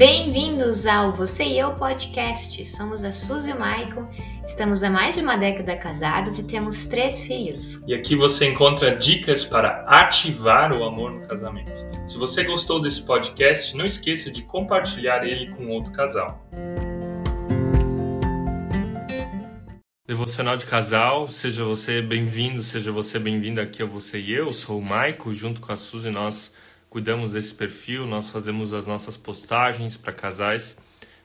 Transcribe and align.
Bem-vindos 0.00 0.86
ao 0.86 1.12
Você 1.12 1.44
e 1.44 1.58
Eu 1.58 1.74
Podcast. 1.74 2.64
Somos 2.64 3.04
a 3.04 3.12
Suzy 3.12 3.50
e 3.50 3.52
o 3.52 3.60
Maicon, 3.60 4.08
estamos 4.46 4.82
há 4.82 4.88
mais 4.88 5.16
de 5.16 5.20
uma 5.20 5.36
década 5.36 5.76
casados 5.76 6.38
e 6.38 6.42
temos 6.42 6.86
três 6.86 7.22
filhos. 7.24 7.82
E 7.86 7.92
aqui 7.92 8.16
você 8.16 8.46
encontra 8.46 8.96
dicas 8.96 9.44
para 9.44 9.84
ativar 9.86 10.74
o 10.74 10.84
amor 10.84 11.12
no 11.12 11.28
casamento. 11.28 11.86
Se 12.08 12.16
você 12.16 12.44
gostou 12.44 12.80
desse 12.80 13.02
podcast, 13.02 13.76
não 13.76 13.84
esqueça 13.84 14.30
de 14.30 14.40
compartilhar 14.40 15.22
ele 15.22 15.50
com 15.50 15.68
outro 15.68 15.92
casal. 15.92 16.48
Devocional 20.08 20.56
de 20.56 20.64
casal, 20.64 21.28
seja 21.28 21.62
você 21.62 22.00
bem-vindo, 22.00 22.62
seja 22.62 22.90
você 22.90 23.18
bem-vinda 23.18 23.60
aqui 23.60 23.82
ao 23.82 23.88
Você 23.88 24.18
e 24.18 24.32
Eu. 24.32 24.50
Sou 24.50 24.78
o 24.78 24.82
Maico, 24.82 25.34
junto 25.34 25.60
com 25.60 25.70
a 25.70 25.76
Suzy 25.76 26.08
nós 26.08 26.54
cuidamos 26.90 27.32
desse 27.32 27.54
perfil, 27.54 28.04
nós 28.04 28.30
fazemos 28.30 28.74
as 28.74 28.84
nossas 28.84 29.16
postagens 29.16 29.96
para 29.96 30.12
casais, 30.12 30.76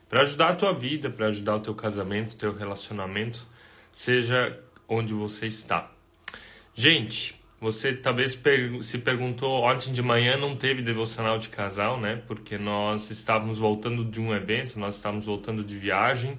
para 0.08 0.20
ajudar 0.20 0.50
a 0.50 0.54
tua 0.54 0.72
vida, 0.72 1.10
para 1.10 1.26
ajudar 1.26 1.56
o 1.56 1.60
teu 1.60 1.74
casamento, 1.74 2.36
teu 2.36 2.54
relacionamento, 2.54 3.46
seja 3.92 4.58
onde 4.88 5.12
você 5.12 5.48
está. 5.48 5.90
Gente, 6.72 7.34
você 7.60 7.92
talvez 7.94 8.38
se 8.82 8.98
perguntou 8.98 9.64
ontem 9.64 9.92
de 9.92 10.02
manhã 10.02 10.36
não 10.36 10.54
teve 10.54 10.82
devocional 10.82 11.38
de 11.38 11.48
casal, 11.48 11.98
né? 11.98 12.22
Porque 12.26 12.56
nós 12.56 13.10
estávamos 13.10 13.58
voltando 13.58 14.04
de 14.04 14.20
um 14.20 14.32
evento, 14.32 14.78
nós 14.78 14.96
estávamos 14.96 15.24
voltando 15.24 15.64
de 15.64 15.76
viagem. 15.76 16.38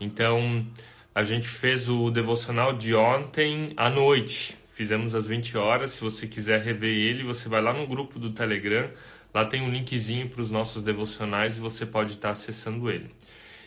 Então, 0.00 0.66
a 1.14 1.22
gente 1.22 1.46
fez 1.46 1.88
o 1.88 2.10
devocional 2.10 2.72
de 2.72 2.94
ontem 2.94 3.72
à 3.76 3.88
noite, 3.88 4.56
Fizemos 4.74 5.14
às 5.14 5.28
20 5.28 5.56
horas. 5.56 5.92
Se 5.92 6.00
você 6.00 6.26
quiser 6.26 6.60
rever 6.60 6.90
ele, 6.90 7.22
você 7.22 7.48
vai 7.48 7.62
lá 7.62 7.72
no 7.72 7.86
grupo 7.86 8.18
do 8.18 8.30
Telegram. 8.30 8.90
Lá 9.32 9.44
tem 9.44 9.62
um 9.62 9.70
linkzinho 9.70 10.28
para 10.28 10.42
os 10.42 10.50
nossos 10.50 10.82
devocionais 10.82 11.56
e 11.56 11.60
você 11.60 11.86
pode 11.86 12.14
estar 12.14 12.30
acessando 12.30 12.90
ele. 12.90 13.08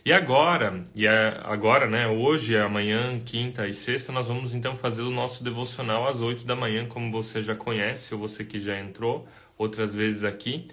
E 0.04 0.12
agora, 0.12 0.84
e 0.94 1.08
é 1.08 1.40
agora, 1.46 1.88
né, 1.88 2.08
hoje, 2.08 2.58
amanhã, 2.58 3.20
quinta 3.20 3.66
e 3.68 3.74
sexta, 3.74 4.12
nós 4.12 4.28
vamos 4.28 4.54
então 4.54 4.76
fazer 4.76 5.02
o 5.02 5.10
nosso 5.10 5.46
devocional 5.46 6.06
às 6.08 6.20
8 6.20 6.46
da 6.46 6.58
manhã, 6.58 6.86
como 6.86 7.10
você 7.10 7.42
já 7.42 7.56
conhece, 7.56 8.14
ou 8.14 8.20
você 8.20 8.44
que 8.44 8.60
já 8.60 8.78
entrou 8.78 9.28
outras 9.58 9.96
vezes 9.96 10.26
aqui. 10.26 10.68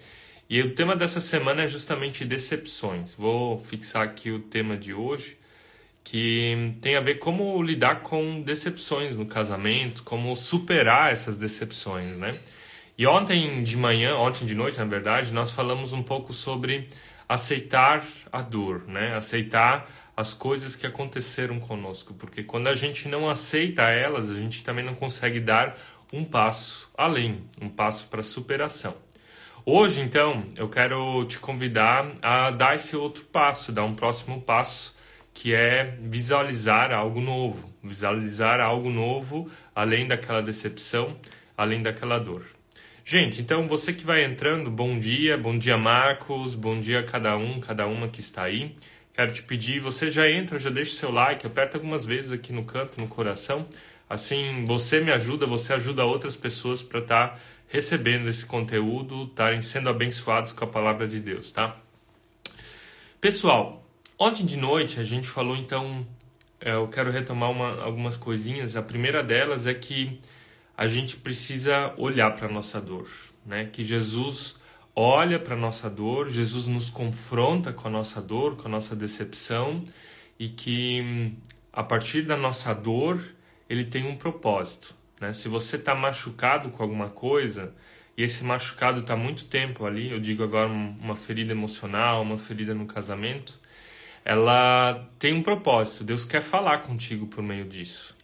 E 0.50 0.60
o 0.62 0.74
tema 0.74 0.96
dessa 0.96 1.20
semana 1.20 1.62
é 1.62 1.68
justamente 1.68 2.24
decepções. 2.24 3.14
Vou 3.14 3.56
fixar 3.56 4.02
aqui 4.02 4.32
o 4.32 4.40
tema 4.40 4.76
de 4.76 4.92
hoje 4.92 5.36
que 6.04 6.76
tem 6.82 6.96
a 6.96 7.00
ver 7.00 7.14
como 7.14 7.60
lidar 7.62 8.02
com 8.02 8.42
decepções 8.42 9.16
no 9.16 9.24
casamento, 9.24 10.02
como 10.02 10.36
superar 10.36 11.10
essas 11.10 11.34
decepções, 11.34 12.18
né? 12.18 12.30
E 12.96 13.06
ontem 13.06 13.62
de 13.62 13.76
manhã, 13.76 14.14
ontem 14.16 14.44
de 14.44 14.54
noite, 14.54 14.78
na 14.78 14.84
verdade, 14.84 15.32
nós 15.32 15.50
falamos 15.50 15.92
um 15.92 16.02
pouco 16.02 16.32
sobre 16.32 16.88
aceitar 17.26 18.04
a 18.30 18.42
dor, 18.42 18.86
né? 18.86 19.16
Aceitar 19.16 19.90
as 20.16 20.34
coisas 20.34 20.76
que 20.76 20.86
aconteceram 20.86 21.58
conosco, 21.58 22.14
porque 22.14 22.44
quando 22.44 22.68
a 22.68 22.74
gente 22.74 23.08
não 23.08 23.28
aceita 23.28 23.82
elas, 23.82 24.30
a 24.30 24.34
gente 24.34 24.62
também 24.62 24.84
não 24.84 24.94
consegue 24.94 25.40
dar 25.40 25.76
um 26.12 26.24
passo 26.24 26.88
além, 26.96 27.42
um 27.60 27.68
passo 27.68 28.06
para 28.06 28.22
superação. 28.22 28.94
Hoje, 29.66 30.02
então, 30.02 30.44
eu 30.54 30.68
quero 30.68 31.24
te 31.24 31.38
convidar 31.38 32.12
a 32.22 32.50
dar 32.50 32.76
esse 32.76 32.94
outro 32.94 33.24
passo, 33.24 33.72
dar 33.72 33.82
um 33.82 33.94
próximo 33.94 34.40
passo 34.42 34.93
que 35.34 35.52
é 35.52 35.98
visualizar 36.00 36.92
algo 36.92 37.20
novo, 37.20 37.74
visualizar 37.82 38.60
algo 38.60 38.88
novo 38.88 39.50
além 39.74 40.06
daquela 40.06 40.40
decepção, 40.40 41.18
além 41.56 41.82
daquela 41.82 42.18
dor. 42.18 42.46
Gente, 43.04 43.42
então 43.42 43.68
você 43.68 43.92
que 43.92 44.06
vai 44.06 44.24
entrando, 44.24 44.70
bom 44.70 44.98
dia, 44.98 45.36
bom 45.36 45.58
dia 45.58 45.76
Marcos, 45.76 46.54
bom 46.54 46.80
dia 46.80 47.00
a 47.00 47.02
cada 47.02 47.36
um, 47.36 47.60
cada 47.60 47.86
uma 47.86 48.08
que 48.08 48.20
está 48.20 48.44
aí. 48.44 48.74
Quero 49.12 49.32
te 49.32 49.42
pedir, 49.42 49.80
você 49.80 50.10
já 50.10 50.30
entra, 50.30 50.58
já 50.58 50.70
deixa 50.70 50.92
seu 50.92 51.10
like, 51.10 51.46
aperta 51.46 51.76
algumas 51.76 52.06
vezes 52.06 52.32
aqui 52.32 52.52
no 52.52 52.64
canto, 52.64 53.00
no 53.00 53.06
coração. 53.06 53.66
Assim, 54.08 54.64
você 54.64 55.00
me 55.00 55.12
ajuda, 55.12 55.46
você 55.46 55.74
ajuda 55.74 56.04
outras 56.04 56.36
pessoas 56.36 56.82
para 56.82 57.00
estar 57.00 57.28
tá 57.28 57.38
recebendo 57.68 58.28
esse 58.28 58.46
conteúdo, 58.46 59.24
estarem 59.24 59.60
sendo 59.60 59.90
abençoados 59.90 60.52
com 60.52 60.64
a 60.64 60.68
palavra 60.68 61.06
de 61.06 61.20
Deus, 61.20 61.52
tá? 61.52 61.76
Pessoal, 63.20 63.83
Ontem 64.26 64.46
de 64.46 64.56
noite 64.56 64.98
a 64.98 65.04
gente 65.04 65.28
falou 65.28 65.54
então, 65.54 66.06
é, 66.58 66.72
eu 66.72 66.88
quero 66.88 67.10
retomar 67.10 67.50
uma, 67.50 67.82
algumas 67.82 68.16
coisinhas. 68.16 68.74
A 68.74 68.80
primeira 68.80 69.22
delas 69.22 69.66
é 69.66 69.74
que 69.74 70.18
a 70.74 70.88
gente 70.88 71.18
precisa 71.18 71.92
olhar 71.98 72.34
para 72.34 72.48
a 72.48 72.50
nossa 72.50 72.80
dor, 72.80 73.06
né? 73.44 73.68
Que 73.70 73.84
Jesus 73.84 74.56
olha 74.96 75.38
para 75.38 75.52
a 75.52 75.58
nossa 75.58 75.90
dor, 75.90 76.30
Jesus 76.30 76.66
nos 76.66 76.88
confronta 76.88 77.70
com 77.70 77.86
a 77.86 77.90
nossa 77.90 78.18
dor, 78.18 78.56
com 78.56 78.66
a 78.66 78.70
nossa 78.70 78.96
decepção 78.96 79.84
e 80.38 80.48
que 80.48 81.34
a 81.70 81.82
partir 81.82 82.22
da 82.22 82.34
nossa 82.34 82.72
dor 82.72 83.22
ele 83.68 83.84
tem 83.84 84.06
um 84.06 84.16
propósito, 84.16 84.94
né? 85.20 85.34
Se 85.34 85.50
você 85.50 85.76
está 85.76 85.94
machucado 85.94 86.70
com 86.70 86.82
alguma 86.82 87.10
coisa 87.10 87.74
e 88.16 88.22
esse 88.22 88.42
machucado 88.42 89.00
está 89.00 89.14
muito 89.14 89.44
tempo 89.44 89.84
ali, 89.84 90.10
eu 90.10 90.18
digo 90.18 90.42
agora 90.42 90.70
uma 90.70 91.14
ferida 91.14 91.52
emocional, 91.52 92.22
uma 92.22 92.38
ferida 92.38 92.74
no 92.74 92.86
casamento, 92.86 93.62
ela 94.24 95.10
tem 95.18 95.34
um 95.34 95.42
propósito. 95.42 96.02
Deus 96.02 96.24
quer 96.24 96.40
falar 96.40 96.78
contigo 96.78 97.26
por 97.26 97.42
meio 97.42 97.66
disso. 97.66 98.16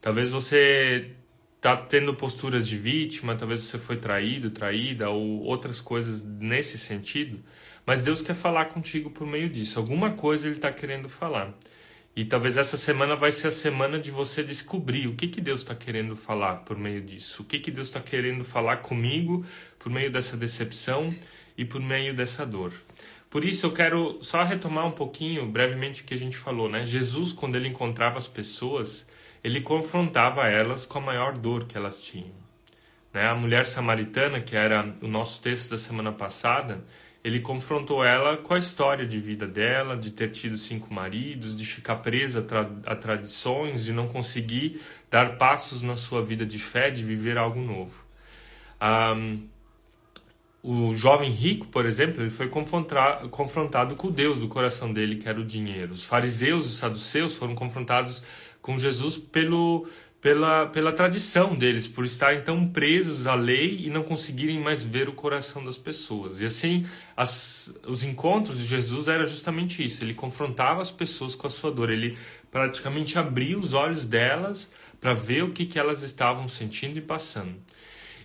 Talvez 0.00 0.30
você 0.30 1.12
está 1.56 1.76
tendo 1.76 2.14
posturas 2.14 2.66
de 2.66 2.76
vítima, 2.76 3.34
talvez 3.34 3.62
você 3.62 3.78
foi 3.78 3.96
traído, 3.96 4.50
traída 4.50 5.08
ou 5.10 5.42
outras 5.42 5.80
coisas 5.80 6.22
nesse 6.22 6.78
sentido, 6.78 7.40
mas 7.84 8.00
Deus 8.00 8.20
quer 8.22 8.34
falar 8.34 8.66
contigo 8.66 9.10
por 9.10 9.26
meio 9.26 9.48
disso. 9.48 9.78
Alguma 9.78 10.12
coisa 10.12 10.46
Ele 10.46 10.56
está 10.56 10.72
querendo 10.72 11.08
falar. 11.08 11.54
E 12.14 12.24
talvez 12.24 12.56
essa 12.56 12.76
semana 12.78 13.14
vai 13.14 13.30
ser 13.30 13.48
a 13.48 13.50
semana 13.50 13.98
de 13.98 14.10
você 14.10 14.42
descobrir 14.42 15.06
o 15.06 15.14
que, 15.14 15.28
que 15.28 15.40
Deus 15.40 15.60
está 15.60 15.74
querendo 15.74 16.16
falar 16.16 16.56
por 16.64 16.78
meio 16.78 17.02
disso. 17.02 17.42
O 17.42 17.44
que, 17.44 17.58
que 17.58 17.70
Deus 17.70 17.88
está 17.88 18.00
querendo 18.00 18.42
falar 18.42 18.78
comigo 18.78 19.44
por 19.78 19.92
meio 19.92 20.10
dessa 20.10 20.34
decepção 20.34 21.10
e 21.58 21.64
por 21.64 21.80
meio 21.80 22.14
dessa 22.14 22.46
dor. 22.46 22.72
Por 23.28 23.44
isso 23.44 23.66
eu 23.66 23.72
quero 23.72 24.18
só 24.22 24.42
retomar 24.44 24.86
um 24.86 24.92
pouquinho, 24.92 25.46
brevemente, 25.46 26.02
o 26.02 26.04
que 26.04 26.14
a 26.14 26.18
gente 26.18 26.36
falou, 26.36 26.68
né? 26.68 26.84
Jesus, 26.84 27.32
quando 27.32 27.56
ele 27.56 27.68
encontrava 27.68 28.18
as 28.18 28.28
pessoas, 28.28 29.06
ele 29.42 29.60
confrontava 29.60 30.46
elas 30.48 30.86
com 30.86 30.98
a 30.98 31.00
maior 31.00 31.36
dor 31.36 31.64
que 31.64 31.76
elas 31.76 32.02
tinham. 32.02 32.34
Né? 33.12 33.26
A 33.26 33.34
mulher 33.34 33.64
samaritana, 33.64 34.40
que 34.40 34.54
era 34.54 34.94
o 35.02 35.08
nosso 35.08 35.40
texto 35.42 35.70
da 35.70 35.78
semana 35.78 36.12
passada, 36.12 36.84
ele 37.24 37.40
confrontou 37.40 38.04
ela 38.04 38.36
com 38.36 38.54
a 38.54 38.58
história 38.58 39.04
de 39.04 39.18
vida 39.18 39.46
dela, 39.48 39.96
de 39.96 40.10
ter 40.10 40.30
tido 40.30 40.56
cinco 40.56 40.94
maridos, 40.94 41.56
de 41.56 41.66
ficar 41.66 41.96
presa 41.96 42.38
a, 42.38 42.42
tra 42.42 42.70
a 42.86 42.94
tradições, 42.94 43.84
de 43.84 43.92
não 43.92 44.06
conseguir 44.06 44.80
dar 45.10 45.36
passos 45.36 45.82
na 45.82 45.96
sua 45.96 46.22
vida 46.22 46.46
de 46.46 46.58
fé, 46.58 46.88
de 46.88 47.02
viver 47.02 47.36
algo 47.36 47.60
novo. 47.60 48.04
Um, 48.80 49.48
o 50.66 50.96
jovem 50.96 51.30
rico, 51.30 51.68
por 51.68 51.86
exemplo, 51.86 52.20
ele 52.20 52.30
foi 52.30 52.48
confrontado 52.48 53.94
com 53.94 54.08
o 54.08 54.10
Deus 54.10 54.38
do 54.38 54.48
coração 54.48 54.92
dele, 54.92 55.14
que 55.14 55.28
era 55.28 55.38
o 55.38 55.44
dinheiro. 55.44 55.92
Os 55.92 56.04
fariseus 56.04 56.66
os 56.66 56.78
saduceus 56.78 57.36
foram 57.36 57.54
confrontados 57.54 58.20
com 58.60 58.76
Jesus 58.76 59.16
pelo, 59.16 59.86
pela, 60.20 60.66
pela 60.66 60.90
tradição 60.90 61.54
deles, 61.54 61.86
por 61.86 62.04
estarem 62.04 62.42
tão 62.42 62.66
presos 62.66 63.28
à 63.28 63.36
lei 63.36 63.86
e 63.86 63.90
não 63.90 64.02
conseguirem 64.02 64.58
mais 64.58 64.82
ver 64.82 65.08
o 65.08 65.12
coração 65.12 65.64
das 65.64 65.78
pessoas. 65.78 66.40
E 66.40 66.46
assim, 66.46 66.84
as, 67.16 67.72
os 67.86 68.02
encontros 68.02 68.58
de 68.58 68.64
Jesus 68.64 69.06
era 69.06 69.24
justamente 69.24 69.86
isso. 69.86 70.02
Ele 70.02 70.14
confrontava 70.14 70.82
as 70.82 70.90
pessoas 70.90 71.36
com 71.36 71.46
a 71.46 71.50
sua 71.50 71.70
dor. 71.70 71.90
Ele 71.90 72.18
praticamente 72.50 73.16
abria 73.16 73.56
os 73.56 73.72
olhos 73.72 74.04
delas 74.04 74.68
para 75.00 75.14
ver 75.14 75.44
o 75.44 75.52
que, 75.52 75.64
que 75.64 75.78
elas 75.78 76.02
estavam 76.02 76.48
sentindo 76.48 76.98
e 76.98 77.02
passando. 77.02 77.54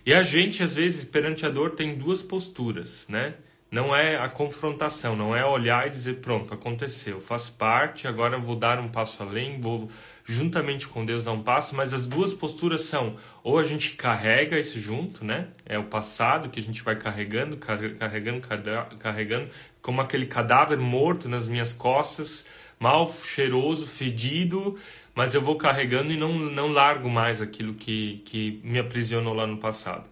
E 0.04 0.12
a 0.12 0.22
gente, 0.22 0.64
às 0.64 0.74
vezes, 0.74 1.04
perante 1.04 1.46
a 1.46 1.48
dor, 1.48 1.76
tem 1.76 1.94
duas 1.94 2.22
posturas, 2.22 3.06
né? 3.08 3.34
Não 3.70 3.94
é 3.94 4.16
a 4.16 4.28
confrontação, 4.28 5.16
não 5.16 5.34
é 5.34 5.46
olhar 5.46 5.86
e 5.86 5.90
dizer, 5.90 6.16
pronto, 6.16 6.52
aconteceu, 6.52 7.20
faz 7.20 7.48
parte, 7.48 8.06
agora 8.06 8.36
eu 8.36 8.40
vou 8.40 8.54
dar 8.54 8.78
um 8.78 8.88
passo 8.88 9.22
além, 9.22 9.60
vou 9.60 9.88
juntamente 10.24 10.86
com 10.86 11.06
Deus 11.06 11.24
dar 11.24 11.32
um 11.32 11.42
passo, 11.42 11.74
mas 11.74 11.94
as 11.94 12.06
duas 12.06 12.34
posturas 12.34 12.82
são, 12.82 13.16
ou 13.42 13.58
a 13.58 13.64
gente 13.64 13.92
carrega 13.92 14.58
isso 14.58 14.78
junto, 14.78 15.24
né? 15.24 15.48
É 15.64 15.78
o 15.78 15.84
passado 15.84 16.50
que 16.50 16.60
a 16.60 16.62
gente 16.62 16.82
vai 16.82 16.96
carregando, 16.96 17.56
carregando, 17.56 18.42
carregando, 18.98 19.48
como 19.80 20.00
aquele 20.00 20.26
cadáver 20.26 20.78
morto 20.78 21.28
nas 21.28 21.48
minhas 21.48 21.72
costas, 21.72 22.44
mal 22.78 23.10
cheiroso, 23.10 23.86
fedido, 23.86 24.78
mas 25.14 25.34
eu 25.34 25.40
vou 25.40 25.56
carregando 25.56 26.12
e 26.12 26.16
não, 26.16 26.38
não 26.38 26.68
largo 26.68 27.08
mais 27.08 27.40
aquilo 27.40 27.74
que, 27.74 28.22
que 28.24 28.60
me 28.64 28.78
aprisionou 28.78 29.34
lá 29.34 29.46
no 29.46 29.58
passado. 29.58 30.04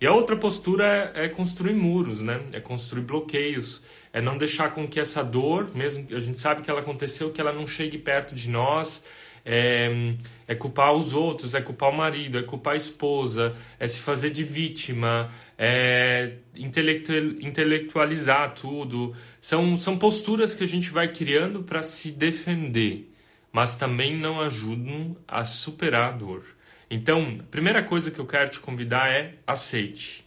E 0.00 0.06
a 0.06 0.12
outra 0.12 0.36
postura 0.36 1.12
é, 1.14 1.26
é 1.26 1.28
construir 1.28 1.74
muros, 1.74 2.20
né? 2.20 2.40
É 2.52 2.60
construir 2.60 3.02
bloqueios, 3.02 3.84
é 4.12 4.20
não 4.20 4.36
deixar 4.36 4.74
com 4.74 4.86
que 4.86 4.98
essa 4.98 5.22
dor, 5.22 5.70
mesmo 5.74 6.06
a 6.12 6.18
gente 6.18 6.38
sabe 6.38 6.62
que 6.62 6.70
ela 6.70 6.80
aconteceu, 6.80 7.30
que 7.30 7.40
ela 7.40 7.52
não 7.52 7.66
chegue 7.66 7.98
perto 7.98 8.34
de 8.34 8.50
nós, 8.50 9.02
é, 9.44 10.14
é, 10.46 10.54
culpar 10.54 10.92
os 10.92 11.14
outros, 11.14 11.54
é 11.54 11.60
culpar 11.60 11.90
o 11.90 11.96
marido, 11.96 12.38
é 12.38 12.42
culpar 12.42 12.74
a 12.74 12.76
esposa, 12.76 13.54
é 13.78 13.88
se 13.88 14.00
fazer 14.00 14.30
de 14.30 14.44
vítima, 14.44 15.30
é, 15.56 16.34
intelectualizar 16.54 18.54
tudo. 18.54 19.14
São, 19.40 19.76
são 19.76 19.96
posturas 19.96 20.54
que 20.54 20.64
a 20.64 20.68
gente 20.68 20.90
vai 20.90 21.08
criando 21.08 21.62
para 21.62 21.82
se 21.82 22.10
defender, 22.10 23.11
mas 23.52 23.76
também 23.76 24.16
não 24.16 24.40
ajudam 24.40 25.16
a 25.28 25.44
superar 25.44 26.14
a 26.14 26.16
dor. 26.16 26.44
Então, 26.90 27.38
a 27.40 27.42
primeira 27.44 27.82
coisa 27.82 28.10
que 28.10 28.18
eu 28.18 28.26
quero 28.26 28.50
te 28.50 28.60
convidar 28.60 29.10
é 29.10 29.34
aceite. 29.46 30.24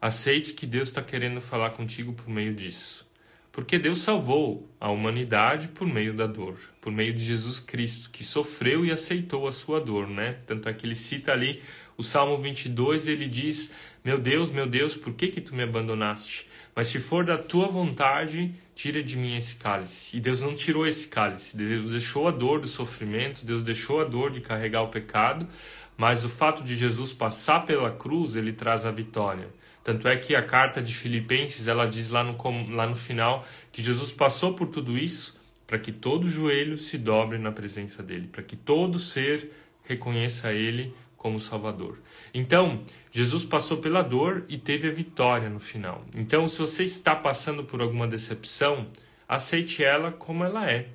Aceite 0.00 0.52
que 0.52 0.66
Deus 0.66 0.88
está 0.88 1.02
querendo 1.02 1.40
falar 1.40 1.70
contigo 1.70 2.12
por 2.12 2.28
meio 2.28 2.54
disso. 2.54 3.06
Porque 3.50 3.78
Deus 3.78 4.00
salvou 4.00 4.70
a 4.78 4.90
humanidade 4.90 5.68
por 5.68 5.86
meio 5.88 6.12
da 6.12 6.26
dor, 6.26 6.58
por 6.80 6.92
meio 6.92 7.14
de 7.14 7.24
Jesus 7.24 7.58
Cristo, 7.58 8.10
que 8.10 8.22
sofreu 8.22 8.84
e 8.84 8.92
aceitou 8.92 9.48
a 9.48 9.52
sua 9.52 9.80
dor, 9.80 10.06
né? 10.06 10.36
Tanto 10.46 10.68
é 10.68 10.74
que 10.74 10.84
ele 10.84 10.94
cita 10.94 11.32
ali 11.32 11.62
o 11.96 12.02
Salmo 12.02 12.36
22, 12.36 13.08
ele 13.08 13.26
diz: 13.26 13.72
Meu 14.04 14.18
Deus, 14.18 14.50
meu 14.50 14.66
Deus, 14.66 14.94
por 14.94 15.14
que 15.14 15.28
que 15.28 15.40
tu 15.40 15.54
me 15.54 15.62
abandonaste? 15.62 16.46
Mas 16.74 16.88
se 16.88 17.00
for 17.00 17.24
da 17.24 17.38
tua 17.38 17.68
vontade, 17.68 18.54
tira 18.76 19.02
de 19.02 19.16
mim 19.16 19.36
esse 19.36 19.56
cálice. 19.56 20.14
E 20.14 20.20
Deus 20.20 20.42
não 20.42 20.54
tirou 20.54 20.86
esse 20.86 21.08
cálice. 21.08 21.56
Deus 21.56 21.88
deixou 21.88 22.28
a 22.28 22.30
dor 22.30 22.60
do 22.60 22.68
sofrimento, 22.68 23.44
Deus 23.44 23.62
deixou 23.62 24.02
a 24.02 24.04
dor 24.04 24.30
de 24.30 24.42
carregar 24.42 24.82
o 24.82 24.88
pecado, 24.88 25.48
mas 25.96 26.24
o 26.24 26.28
fato 26.28 26.62
de 26.62 26.76
Jesus 26.76 27.14
passar 27.14 27.64
pela 27.64 27.90
cruz, 27.90 28.36
ele 28.36 28.52
traz 28.52 28.84
a 28.84 28.90
vitória. 28.90 29.48
Tanto 29.82 30.06
é 30.06 30.16
que 30.16 30.36
a 30.36 30.42
carta 30.42 30.82
de 30.82 30.94
Filipenses, 30.94 31.66
ela 31.66 31.86
diz 31.86 32.10
lá 32.10 32.22
no, 32.22 32.36
lá 32.70 32.86
no 32.86 32.94
final 32.94 33.46
que 33.72 33.82
Jesus 33.82 34.12
passou 34.12 34.52
por 34.52 34.68
tudo 34.68 34.98
isso 34.98 35.40
para 35.66 35.78
que 35.78 35.90
todo 35.90 36.28
joelho 36.28 36.76
se 36.76 36.98
dobre 36.98 37.38
na 37.38 37.50
presença 37.50 38.02
dele, 38.02 38.28
para 38.30 38.42
que 38.42 38.56
todo 38.56 38.98
ser 38.98 39.50
reconheça 39.84 40.52
ele 40.52 40.94
como 41.26 41.40
Salvador. 41.40 41.98
Então, 42.32 42.84
Jesus 43.10 43.44
passou 43.44 43.78
pela 43.78 44.00
dor 44.00 44.44
e 44.48 44.56
teve 44.56 44.86
a 44.86 44.92
vitória 44.92 45.50
no 45.50 45.58
final. 45.58 46.04
Então, 46.14 46.46
se 46.46 46.56
você 46.56 46.84
está 46.84 47.16
passando 47.16 47.64
por 47.64 47.80
alguma 47.82 48.06
decepção, 48.06 48.86
aceite 49.28 49.82
ela 49.82 50.12
como 50.12 50.44
ela 50.44 50.70
é. 50.70 50.86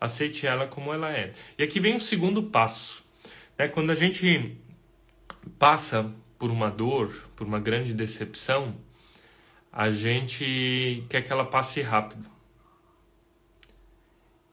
Aceite 0.00 0.46
ela 0.46 0.66
como 0.66 0.90
ela 0.90 1.12
é. 1.12 1.32
E 1.58 1.62
aqui 1.62 1.78
vem 1.78 1.94
o 1.94 2.00
segundo 2.00 2.44
passo. 2.44 3.04
Né? 3.58 3.68
Quando 3.68 3.90
a 3.90 3.94
gente 3.94 4.56
passa 5.58 6.10
por 6.38 6.50
uma 6.50 6.70
dor, 6.70 7.14
por 7.36 7.46
uma 7.46 7.60
grande 7.60 7.92
decepção, 7.92 8.74
a 9.70 9.90
gente 9.90 11.04
quer 11.10 11.20
que 11.20 11.30
ela 11.30 11.44
passe 11.44 11.82
rápido. 11.82 12.26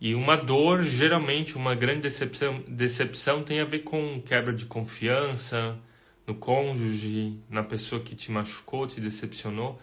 E 0.02 0.16
uma 0.16 0.36
dor, 0.36 0.82
geralmente, 0.82 1.56
uma 1.56 1.76
grande 1.76 2.02
decepção, 2.02 2.64
decepção 2.68 3.44
tem 3.44 3.60
a 3.60 3.66
ver 3.66 3.80
com 3.80 4.20
quebra 4.20 4.52
de 4.52 4.66
confiança 4.66 5.78
no 6.26 6.34
cônjuge, 6.34 7.38
na 7.48 7.62
pessoa 7.62 8.02
que 8.02 8.16
te 8.16 8.32
machucou, 8.32 8.88
te 8.88 9.00
decepcionou. 9.00 9.80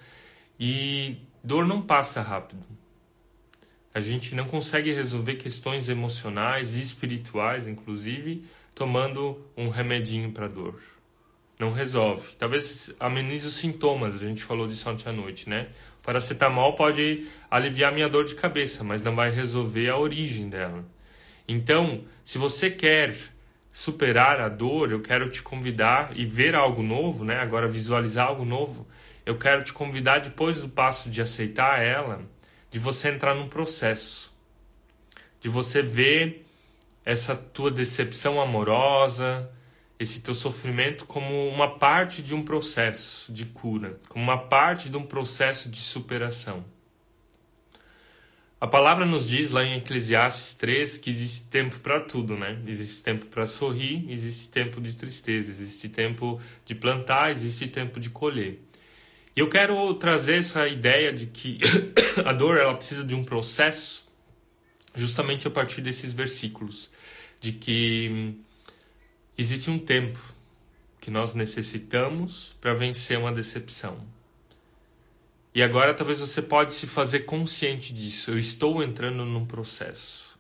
E 0.59 1.19
dor 1.43 1.65
não 1.65 1.81
passa 1.81 2.21
rápido. 2.21 2.65
A 3.95 4.01
gente 4.01 4.35
não 4.35 4.47
consegue 4.47 4.93
resolver 4.93 5.37
questões 5.37 5.89
emocionais 5.89 6.77
e 6.77 6.83
espirituais, 6.83 7.69
inclusive, 7.69 8.45
tomando 8.75 9.41
um 9.57 9.69
remedinho 9.69 10.33
para 10.33 10.49
dor 10.49 10.81
não 11.59 11.73
resolve. 11.73 12.37
Talvez 12.39 12.95
amenize 13.01 13.47
os 13.47 13.55
sintomas, 13.55 14.15
a 14.15 14.19
gente 14.19 14.43
falou 14.45 14.69
disso 14.69 14.89
ontem 14.89 15.09
à 15.09 15.13
noite, 15.13 15.49
né? 15.49 15.69
Paracetamol 16.09 16.73
pode 16.73 17.27
aliviar 17.51 17.93
minha 17.93 18.09
dor 18.09 18.25
de 18.25 18.35
cabeça, 18.35 18.83
mas 18.83 19.03
não 19.03 19.15
vai 19.15 19.31
resolver 19.31 19.91
a 19.91 19.99
origem 19.99 20.49
dela. 20.49 20.83
Então, 21.47 22.03
se 22.25 22.39
você 22.39 22.71
quer 22.71 23.15
superar 23.71 24.41
a 24.41 24.49
dor, 24.49 24.91
eu 24.91 25.03
quero 25.03 25.29
te 25.29 25.43
convidar 25.43 26.13
e 26.17 26.25
ver 26.25 26.55
algo 26.55 26.83
novo, 26.83 27.27
né? 27.27 27.39
Agora 27.39 27.69
visualizar 27.69 28.27
algo 28.27 28.47
novo. 28.47 28.89
Eu 29.27 29.37
quero 29.37 29.63
te 29.63 29.75
convidar 29.75 30.21
depois 30.21 30.63
do 30.63 30.69
passo 30.71 31.11
de 31.11 31.21
aceitar 31.21 31.83
ela, 31.83 32.23
de 32.71 32.79
você 32.79 33.11
entrar 33.11 33.35
num 33.35 33.47
processo. 33.47 34.35
De 35.39 35.51
você 35.51 35.83
ver 35.83 36.47
essa 37.05 37.37
tua 37.37 37.71
decepção 37.71 38.41
amorosa, 38.41 39.47
esse 39.99 40.21
teu 40.21 40.35
sofrimento 40.35 41.05
como 41.05 41.49
uma 41.49 41.79
parte 41.79 42.23
de 42.23 42.35
um 42.35 42.43
processo 42.43 43.33
de 43.33 43.45
cura, 43.47 43.99
como 44.09 44.23
uma 44.23 44.39
parte 44.39 44.89
de 44.89 44.97
um 44.97 45.05
processo 45.05 45.69
de 45.69 45.79
superação. 45.79 46.65
A 48.61 48.67
palavra 48.67 49.07
nos 49.07 49.29
diz 49.29 49.53
lá 49.53 49.63
em 49.63 49.77
Eclesiastes 49.77 50.55
3 50.55 50.99
que 50.99 51.11
existe 51.11 51.47
tempo 51.47 51.79
para 51.79 52.01
tudo, 52.01 52.37
né? 52.37 52.61
Existe 52.67 53.03
tempo 53.03 53.27
para 53.27 53.47
sorrir, 53.47 54.05
existe 54.11 54.49
tempo 54.49 54.81
de 54.81 54.95
tristeza, 54.95 55.51
existe 55.51 55.89
tempo 55.89 56.41
de 56.65 56.75
plantar, 56.75 57.31
existe 57.31 57.69
tempo 57.69 58.01
de 58.01 58.11
colher. 58.11 58.61
E 59.37 59.41
eu 59.41 59.49
quero 59.49 59.95
trazer 59.95 60.39
essa 60.39 60.67
ideia 60.67 61.13
de 61.13 61.27
que 61.27 61.61
a 62.27 62.33
dor 62.33 62.59
ela 62.59 62.75
precisa 62.75 63.05
de 63.05 63.15
um 63.15 63.23
processo, 63.23 64.05
justamente 64.93 65.47
a 65.47 65.51
partir 65.51 65.81
desses 65.81 66.13
versículos, 66.13 66.91
de 67.41 67.53
que 67.53 68.41
Existe 69.41 69.71
um 69.71 69.79
tempo 69.79 70.19
que 71.01 71.13
nós 71.13 71.33
necessitamos 71.33 72.57
para 72.61 72.75
vencer 72.75 73.17
uma 73.17 73.31
decepção. 73.31 74.05
E 75.55 75.63
agora 75.63 75.95
talvez 75.95 76.19
você 76.19 76.43
pode 76.43 76.73
se 76.73 76.89
fazer 76.89 77.21
consciente 77.21 77.95
disso. 77.95 78.33
Eu 78.33 78.39
estou 78.39 78.83
entrando 78.83 79.25
num 79.25 79.47
processo. 79.47 80.37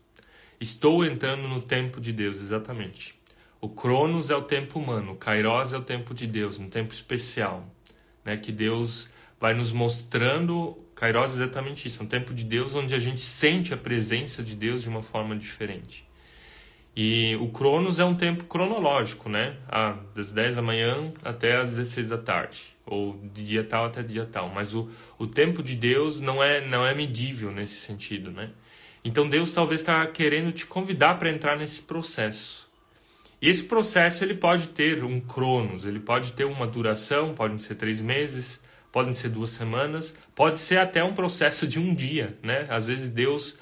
Estou 0.61 1.05
entrando 1.05 1.47
no 1.47 1.63
tempo 1.63 2.01
de 2.01 2.13
Deus, 2.13 2.39
exatamente. 2.39 3.15
O 3.61 3.69
Cronos 3.69 4.31
é 4.31 4.35
o 4.35 4.43
tempo 4.43 4.81
humano, 4.81 5.13
o 5.13 5.17
Kairos 5.17 5.73
é 5.73 5.79
o 5.79 5.83
tempo 5.83 6.13
de 6.13 6.27
Deus, 6.27 6.59
um 6.59 6.69
tempo 6.69 6.93
especial, 6.93 7.73
né? 8.25 8.37
Que 8.37 8.51
Deus 8.51 9.09
vai 9.39 9.55
nos 9.55 9.73
mostrando. 9.73 10.77
Kairos 10.97 11.33
é 11.33 11.35
exatamente 11.45 11.87
isso, 11.87 12.03
um 12.03 12.07
tempo 12.07 12.35
de 12.35 12.43
Deus 12.43 12.75
onde 12.75 12.97
a 12.97 12.99
gente 12.99 13.21
sente 13.21 13.73
a 13.73 13.77
presença 13.77 14.43
de 14.43 14.57
Deus 14.57 14.83
de 14.83 14.89
uma 14.89 15.03
forma 15.03 15.37
diferente. 15.37 16.08
E 17.01 17.37
o 17.37 17.47
Cronos 17.51 18.01
é 18.01 18.05
um 18.05 18.17
tempo 18.17 18.43
cronológico, 18.43 19.29
né? 19.29 19.55
Ah, 19.69 19.95
das 20.17 20.33
10 20.33 20.57
da 20.57 20.63
manhã 20.63 21.13
até 21.23 21.57
as 21.57 21.77
16 21.77 22.09
da 22.09 22.19
tarde, 22.19 22.61
ou 22.85 23.17
de 23.33 23.45
dia 23.45 23.63
tal 23.63 23.85
até 23.85 24.03
dia 24.03 24.27
tal. 24.27 24.49
Mas 24.49 24.75
o, 24.75 24.91
o 25.17 25.25
tempo 25.25 25.63
de 25.63 25.77
Deus 25.77 26.21
não 26.21 26.43
é, 26.43 26.61
não 26.61 26.85
é 26.85 26.93
medível 26.97 27.53
nesse 27.53 27.77
sentido, 27.77 28.33
né? 28.33 28.51
Então 29.05 29.29
Deus 29.29 29.53
talvez 29.53 29.81
está 29.81 30.05
querendo 30.09 30.51
te 30.51 30.67
convidar 30.67 31.21
para 31.21 31.31
entrar 31.31 31.57
nesse 31.57 31.83
processo. 31.83 32.69
E 33.41 33.49
esse 33.49 33.63
processo 33.63 34.25
ele 34.25 34.35
pode 34.35 34.67
ter 34.67 35.05
um 35.05 35.21
Cronos, 35.21 35.87
ele 35.87 36.01
pode 36.01 36.33
ter 36.33 36.47
uma 36.47 36.67
duração, 36.67 37.33
podem 37.33 37.59
ser 37.59 37.77
três 37.77 38.01
meses, 38.01 38.61
podem 38.91 39.13
ser 39.13 39.29
duas 39.29 39.51
semanas, 39.51 40.17
pode 40.35 40.59
ser 40.59 40.79
até 40.79 41.05
um 41.05 41.15
processo 41.15 41.65
de 41.65 41.79
um 41.79 41.95
dia, 41.95 42.37
né? 42.43 42.67
Às 42.69 42.89
vezes 42.89 43.09
Deus 43.09 43.57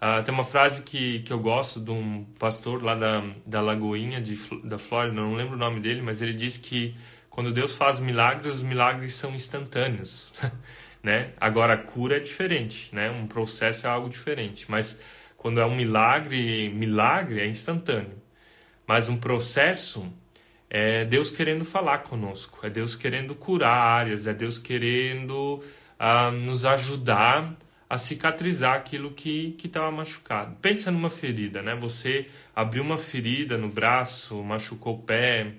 Uh, 0.00 0.22
tem 0.22 0.32
uma 0.32 0.44
frase 0.44 0.82
que, 0.82 1.20
que 1.20 1.32
eu 1.32 1.40
gosto 1.40 1.80
de 1.80 1.90
um 1.90 2.24
pastor 2.38 2.82
lá 2.82 2.94
da, 2.94 3.24
da 3.44 3.60
Lagoinha, 3.60 4.20
de, 4.20 4.36
da 4.62 4.78
Flórida, 4.78 5.14
não 5.14 5.34
lembro 5.34 5.54
o 5.54 5.58
nome 5.58 5.80
dele, 5.80 6.00
mas 6.00 6.22
ele 6.22 6.34
diz 6.34 6.56
que 6.56 6.94
quando 7.28 7.52
Deus 7.52 7.74
faz 7.74 7.98
milagres, 7.98 8.56
os 8.56 8.62
milagres 8.62 9.14
são 9.14 9.34
instantâneos. 9.34 10.32
né? 11.02 11.32
Agora, 11.40 11.74
a 11.74 11.76
cura 11.76 12.16
é 12.16 12.20
diferente, 12.20 12.94
né? 12.94 13.10
um 13.10 13.26
processo 13.26 13.86
é 13.88 13.90
algo 13.90 14.08
diferente, 14.08 14.70
mas 14.70 15.00
quando 15.36 15.60
é 15.60 15.66
um 15.66 15.74
milagre, 15.74 16.68
milagre 16.68 17.40
é 17.40 17.46
instantâneo. 17.46 18.22
Mas 18.86 19.08
um 19.08 19.16
processo 19.16 20.12
é 20.70 21.04
Deus 21.04 21.30
querendo 21.30 21.64
falar 21.64 21.98
conosco, 21.98 22.64
é 22.64 22.70
Deus 22.70 22.94
querendo 22.94 23.34
curar 23.34 23.76
áreas, 23.76 24.26
é 24.26 24.34
Deus 24.34 24.58
querendo 24.58 25.62
uh, 25.98 26.30
nos 26.30 26.64
ajudar 26.64 27.54
a 27.88 27.96
cicatrizar 27.96 28.74
aquilo 28.74 29.12
que 29.12 29.56
estava 29.64 29.90
machucado. 29.90 30.56
Pensa 30.60 30.90
numa 30.90 31.08
ferida, 31.08 31.62
né? 31.62 31.74
Você 31.74 32.26
abriu 32.54 32.82
uma 32.82 32.98
ferida 32.98 33.56
no 33.56 33.68
braço, 33.68 34.42
machucou 34.42 34.96
o 34.96 35.02
pé. 35.02 35.54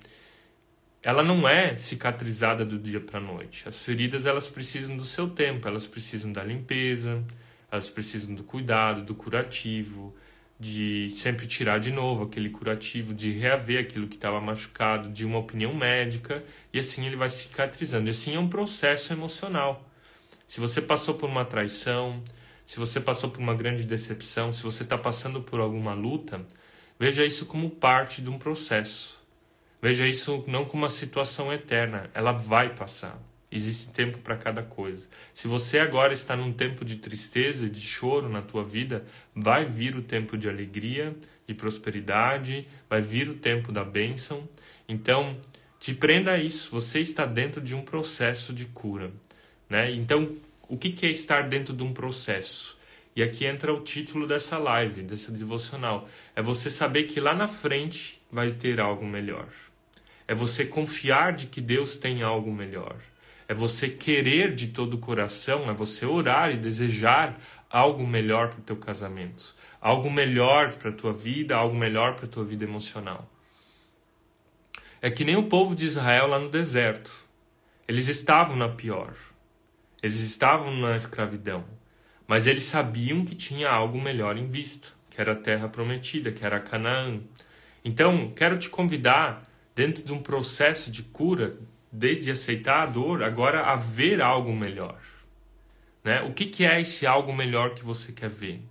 Ela 1.01 1.23
não 1.23 1.47
é 1.47 1.75
cicatrizada 1.75 2.63
do 2.63 2.77
dia 2.77 2.99
para 2.99 3.19
a 3.19 3.21
noite. 3.21 3.67
As 3.67 3.83
feridas 3.83 4.25
elas 4.27 4.47
precisam 4.47 4.95
do 4.95 5.05
seu 5.05 5.29
tempo, 5.29 5.67
elas 5.67 5.87
precisam 5.87 6.31
da 6.31 6.43
limpeza, 6.43 7.23
elas 7.71 7.89
precisam 7.89 8.35
do 8.35 8.43
cuidado, 8.43 9.01
do 9.01 9.15
curativo, 9.15 10.15
de 10.59 11.09
sempre 11.11 11.47
tirar 11.47 11.79
de 11.79 11.91
novo 11.91 12.25
aquele 12.25 12.49
curativo, 12.49 13.13
de 13.13 13.31
reaver 13.31 13.79
aquilo 13.79 14.07
que 14.07 14.15
estava 14.15 14.39
machucado, 14.41 15.09
de 15.09 15.25
uma 15.25 15.39
opinião 15.39 15.73
médica, 15.73 16.43
e 16.71 16.77
assim 16.77 17.07
ele 17.07 17.15
vai 17.15 17.29
cicatrizando. 17.29 18.07
E 18.07 18.11
assim 18.11 18.35
é 18.35 18.39
um 18.39 18.49
processo 18.49 19.13
emocional. 19.13 19.88
Se 20.49 20.59
você 20.59 20.81
passou 20.81 21.13
por 21.13 21.29
uma 21.29 21.45
traição, 21.45 22.23
se 22.65 22.79
você 22.79 22.99
passou 22.99 23.29
por 23.29 23.39
uma 23.39 23.53
grande 23.53 23.83
decepção, 23.83 24.51
se 24.51 24.63
você 24.63 24.81
está 24.81 24.97
passando 24.97 25.43
por 25.43 25.59
alguma 25.59 25.93
luta, 25.93 26.43
veja 26.99 27.23
isso 27.23 27.45
como 27.45 27.69
parte 27.69 28.19
de 28.19 28.31
um 28.31 28.39
processo. 28.39 29.21
Veja 29.79 30.07
isso 30.07 30.43
não 30.47 30.65
como 30.65 30.81
uma 30.81 30.89
situação 30.89 31.53
eterna, 31.53 32.09
ela 32.15 32.31
vai 32.31 32.73
passar. 32.73 33.21
Existe 33.51 33.89
tempo 33.89 34.17
para 34.17 34.35
cada 34.37 34.63
coisa. 34.63 35.07
Se 35.35 35.47
você 35.47 35.77
agora 35.77 36.13
está 36.13 36.35
num 36.35 36.51
tempo 36.51 36.83
de 36.83 36.95
tristeza 36.95 37.67
e 37.67 37.69
de 37.69 37.79
choro 37.79 38.27
na 38.27 38.41
tua 38.41 38.63
vida, 38.63 39.05
vai 39.35 39.65
vir 39.65 39.95
o 39.95 40.01
tempo 40.01 40.35
de 40.35 40.49
alegria, 40.49 41.15
de 41.47 41.53
prosperidade, 41.53 42.67
vai 42.89 43.03
vir 43.03 43.29
o 43.29 43.35
tempo 43.35 43.71
da 43.71 43.83
bênção. 43.83 44.49
Então, 44.87 45.37
te 45.79 45.93
prenda 45.93 46.31
a 46.31 46.39
isso. 46.39 46.71
Você 46.71 46.99
está 46.99 47.27
dentro 47.27 47.61
de 47.61 47.75
um 47.75 47.83
processo 47.83 48.51
de 48.51 48.65
cura. 48.65 49.11
Né? 49.69 49.91
Então, 49.91 50.35
o 50.67 50.77
que, 50.77 51.05
é 51.05 51.09
estar 51.09 51.47
dentro 51.47 51.73
de 51.73 51.83
um 51.83 51.93
processo? 51.93 52.77
E 53.15 53.23
aqui 53.23 53.45
entra 53.45 53.73
o 53.73 53.81
título 53.81 54.27
dessa 54.27 54.57
live, 54.57 55.03
dessa 55.03 55.31
devocional. 55.31 56.07
É 56.35 56.41
você 56.41 56.69
saber 56.69 57.03
que 57.03 57.19
lá 57.19 57.35
na 57.35 57.47
frente 57.47 58.21
vai 58.31 58.51
ter 58.51 58.79
algo 58.79 59.05
melhor. 59.05 59.47
É 60.27 60.33
você 60.33 60.65
confiar 60.65 61.33
de 61.33 61.47
que 61.47 61.59
Deus 61.59 61.97
tem 61.97 62.21
algo 62.23 62.51
melhor. 62.51 62.95
É 63.47 63.53
você 63.53 63.89
querer 63.89 64.53
de 64.53 64.67
todo 64.67 64.93
o 64.93 64.99
coração, 64.99 65.69
é 65.69 65.73
você 65.73 66.05
orar 66.05 66.51
e 66.51 66.57
desejar 66.57 67.39
algo 67.69 68.05
melhor 68.05 68.49
para 68.49 68.59
o 68.59 68.63
teu 68.63 68.77
casamento, 68.77 69.55
algo 69.81 70.09
melhor 70.09 70.75
para 70.75 70.91
a 70.91 70.93
tua 70.93 71.13
vida, 71.13 71.55
algo 71.55 71.75
melhor 71.75 72.15
para 72.15 72.25
a 72.25 72.29
tua 72.29 72.43
vida 72.43 72.63
emocional. 72.63 73.27
É 75.01 75.09
que 75.09 75.23
nem 75.23 75.35
o 75.35 75.43
povo 75.43 75.75
de 75.75 75.85
Israel 75.85 76.27
lá 76.27 76.39
no 76.39 76.49
deserto. 76.49 77.11
Eles 77.87 78.07
estavam 78.07 78.55
na 78.55 78.69
pior. 78.69 79.13
Eles 80.01 80.19
estavam 80.19 80.75
na 80.75 80.95
escravidão. 80.95 81.63
Mas 82.27 82.47
eles 82.47 82.63
sabiam 82.63 83.25
que 83.25 83.35
tinha 83.35 83.69
algo 83.69 83.99
melhor 83.99 84.37
em 84.37 84.47
vista, 84.47 84.89
que 85.09 85.19
era 85.19 85.33
a 85.33 85.35
terra 85.35 85.67
prometida, 85.67 86.31
que 86.31 86.45
era 86.45 86.59
Canaã. 86.59 87.19
Então, 87.83 88.31
quero 88.35 88.57
te 88.57 88.69
convidar, 88.69 89.49
dentro 89.75 90.03
de 90.03 90.13
um 90.13 90.21
processo 90.21 90.91
de 90.91 91.03
cura, 91.03 91.57
desde 91.91 92.29
aceitar 92.31 92.83
a 92.83 92.85
dor, 92.85 93.23
agora 93.23 93.61
a 93.65 93.75
ver 93.75 94.21
algo 94.21 94.53
melhor. 94.53 94.99
Né? 96.03 96.21
O 96.21 96.33
que, 96.33 96.45
que 96.45 96.65
é 96.65 96.79
esse 96.79 97.07
algo 97.07 97.33
melhor 97.33 97.73
que 97.73 97.83
você 97.83 98.11
quer 98.11 98.29
ver? 98.29 98.61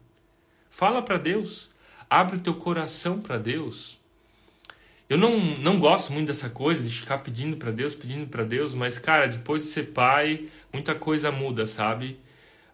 Fala 0.71 1.03
para 1.03 1.19
Deus. 1.19 1.71
Abre 2.09 2.37
o 2.37 2.41
teu 2.41 2.55
coração 2.55 3.21
para 3.21 3.39
Deus. 3.39 3.98
Eu 5.09 5.17
não, 5.17 5.39
não 5.59 5.79
gosto 5.79 6.13
muito 6.13 6.27
dessa 6.27 6.51
coisa 6.51 6.85
de 6.85 6.95
ficar 6.95 7.19
pedindo 7.19 7.57
para 7.57 7.71
Deus, 7.71 7.95
pedindo 7.95 8.27
para 8.27 8.45
Deus, 8.45 8.75
mas 8.75 8.99
cara, 8.99 9.27
depois 9.27 9.63
de 9.63 9.69
ser 9.71 9.85
pai, 9.85 10.47
muita 10.73 10.95
coisa 10.95 11.33
muda, 11.33 11.67
sabe? 11.67 12.21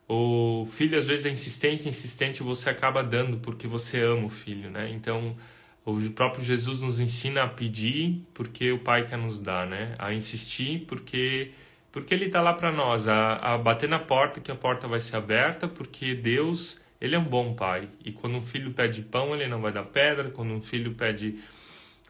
O 0.09 0.67
filho 0.67 0.99
às 0.99 1.07
vezes 1.07 1.27
é 1.27 1.31
insistente, 1.31 1.89
insistente, 1.89 2.43
você 2.43 2.69
acaba 2.71 3.03
dando 3.05 3.39
porque 3.39 3.67
você 3.67 4.03
ama 4.03 4.27
o 4.27 4.29
filho, 4.29 4.69
né? 4.69 4.91
Então, 4.91 5.37
o 5.85 5.99
próprio 6.11 6.45
Jesus 6.45 6.81
nos 6.81 6.99
ensina 6.99 7.45
a 7.45 7.49
pedir 7.49 8.23
porque 8.35 8.73
o 8.73 8.79
pai 8.79 9.07
quer 9.07 9.17
nos 9.19 9.39
dar, 9.39 9.67
né? 9.67 9.95
A 9.99 10.13
insistir 10.13 10.85
porque 10.87 11.53
porque 11.93 12.13
ele 12.13 12.27
está 12.27 12.43
lá 12.43 12.53
para 12.53 12.73
nós, 12.73 13.07
a, 13.07 13.37
a 13.37 13.57
bater 13.59 13.89
na 13.89 14.01
porta 14.01 14.41
que 14.41 14.51
a 14.51 14.57
porta 14.57 14.89
vai 14.89 14.99
ser 14.99 15.15
aberta, 15.17 15.69
porque 15.69 16.13
Deus, 16.13 16.81
ele 17.01 17.15
é 17.15 17.19
um 17.19 17.25
bom 17.25 17.55
pai. 17.55 17.89
E 18.05 18.11
quando 18.11 18.37
um 18.37 18.43
filho 18.43 18.73
pede 18.73 19.03
pão, 19.03 19.33
ele 19.33 19.47
não 19.47 19.61
vai 19.61 19.71
dar 19.73 19.85
pedra, 19.85 20.29
quando 20.31 20.53
um 20.53 20.61
filho 20.61 20.93
pede 20.95 21.39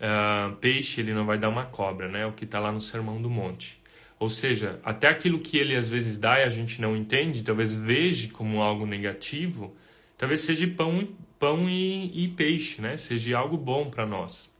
uh, 0.04 0.54
peixe, 0.56 1.00
ele 1.00 1.14
não 1.14 1.24
vai 1.24 1.38
dar 1.38 1.48
uma 1.48 1.64
cobra, 1.64 2.08
né? 2.08 2.26
O 2.26 2.32
que 2.32 2.44
está 2.44 2.60
lá 2.60 2.70
no 2.70 2.80
Sermão 2.80 3.20
do 3.20 3.30
Monte. 3.30 3.80
Ou 4.18 4.30
seja, 4.30 4.78
até 4.84 5.08
aquilo 5.08 5.40
que 5.40 5.58
ele 5.58 5.74
às 5.74 5.88
vezes 5.88 6.18
dá 6.18 6.38
e 6.40 6.44
a 6.44 6.48
gente 6.48 6.80
não 6.80 6.96
entende, 6.96 7.42
talvez 7.42 7.74
veja 7.74 8.28
como 8.32 8.62
algo 8.62 8.86
negativo, 8.86 9.74
talvez 10.16 10.40
seja 10.40 10.66
pão, 10.68 11.08
pão 11.38 11.68
e, 11.68 12.24
e 12.24 12.28
peixe, 12.28 12.80
né? 12.80 12.96
Seja 12.96 13.38
algo 13.38 13.56
bom 13.56 13.90
para 13.90 14.06
nós. 14.06 14.52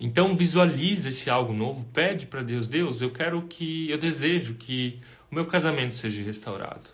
Então 0.00 0.36
visualiza 0.36 1.08
esse 1.08 1.28
algo 1.28 1.52
novo, 1.52 1.84
pede 1.92 2.26
para 2.26 2.42
Deus, 2.42 2.68
Deus, 2.68 3.00
eu 3.00 3.10
quero 3.10 3.42
que, 3.42 3.90
eu 3.90 3.98
desejo 3.98 4.54
que 4.54 5.00
o 5.30 5.34
meu 5.34 5.44
casamento 5.44 5.96
seja 5.96 6.22
restaurado. 6.22 6.90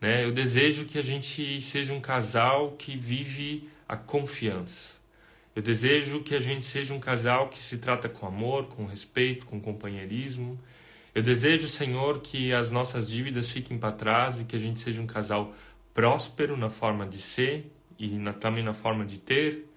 Né? 0.00 0.24
Eu 0.24 0.32
desejo 0.32 0.86
que 0.86 0.98
a 0.98 1.02
gente 1.02 1.60
seja 1.60 1.92
um 1.92 2.00
casal 2.00 2.72
que 2.72 2.96
vive 2.96 3.68
a 3.86 3.96
confiança. 3.96 5.01
Eu 5.54 5.60
desejo 5.60 6.22
que 6.22 6.34
a 6.34 6.40
gente 6.40 6.64
seja 6.64 6.94
um 6.94 7.00
casal 7.00 7.48
que 7.48 7.58
se 7.58 7.76
trata 7.76 8.08
com 8.08 8.26
amor, 8.26 8.68
com 8.68 8.86
respeito, 8.86 9.44
com 9.44 9.60
companheirismo. 9.60 10.58
Eu 11.14 11.22
desejo, 11.22 11.68
Senhor, 11.68 12.20
que 12.20 12.54
as 12.54 12.70
nossas 12.70 13.10
dívidas 13.10 13.50
fiquem 13.50 13.78
para 13.78 13.92
trás 13.92 14.40
e 14.40 14.44
que 14.44 14.56
a 14.56 14.58
gente 14.58 14.80
seja 14.80 15.02
um 15.02 15.06
casal 15.06 15.54
próspero 15.92 16.56
na 16.56 16.70
forma 16.70 17.06
de 17.06 17.18
ser 17.18 17.70
e 17.98 18.08
na, 18.18 18.32
também 18.32 18.64
na 18.64 18.72
forma 18.72 19.04
de 19.04 19.18
ter. 19.18 19.68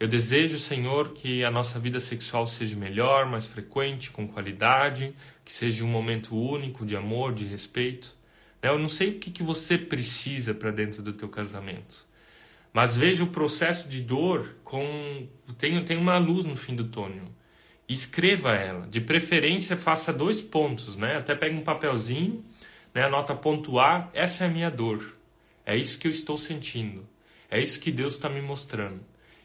Eu 0.00 0.08
desejo, 0.08 0.58
Senhor, 0.58 1.12
que 1.12 1.44
a 1.44 1.50
nossa 1.50 1.78
vida 1.78 2.00
sexual 2.00 2.46
seja 2.46 2.74
melhor, 2.74 3.26
mais 3.26 3.46
frequente, 3.46 4.10
com 4.10 4.26
qualidade, 4.26 5.14
que 5.44 5.52
seja 5.52 5.84
um 5.84 5.88
momento 5.88 6.34
único 6.34 6.86
de 6.86 6.96
amor, 6.96 7.34
de 7.34 7.44
respeito. 7.44 8.16
Eu 8.62 8.78
não 8.78 8.88
sei 8.88 9.10
o 9.10 9.18
que, 9.18 9.30
que 9.30 9.42
você 9.42 9.76
precisa 9.76 10.54
para 10.54 10.70
dentro 10.70 11.02
do 11.02 11.12
teu 11.12 11.28
casamento. 11.28 12.07
Mas 12.72 12.96
veja 12.96 13.24
o 13.24 13.28
processo 13.28 13.88
de 13.88 14.02
dor 14.02 14.56
com. 14.62 15.28
Tem, 15.58 15.84
tem 15.84 15.96
uma 15.96 16.18
luz 16.18 16.44
no 16.44 16.56
fim 16.56 16.74
do 16.74 16.84
túnel. 16.84 17.24
Escreva 17.88 18.54
ela. 18.54 18.86
De 18.86 19.00
preferência, 19.00 19.76
faça 19.76 20.12
dois 20.12 20.42
pontos, 20.42 20.96
né? 20.96 21.16
Até 21.16 21.34
pega 21.34 21.56
um 21.56 21.62
papelzinho, 21.62 22.44
né? 22.94 23.04
anota 23.04 23.34
ponto 23.34 23.78
A, 23.78 24.10
essa 24.12 24.44
é 24.44 24.46
a 24.46 24.50
minha 24.50 24.70
dor. 24.70 25.16
É 25.64 25.76
isso 25.76 25.98
que 25.98 26.06
eu 26.06 26.10
estou 26.10 26.36
sentindo. 26.36 27.08
É 27.50 27.58
isso 27.60 27.80
que 27.80 27.90
Deus 27.90 28.14
está 28.14 28.28
me 28.28 28.42
mostrando. 28.42 29.00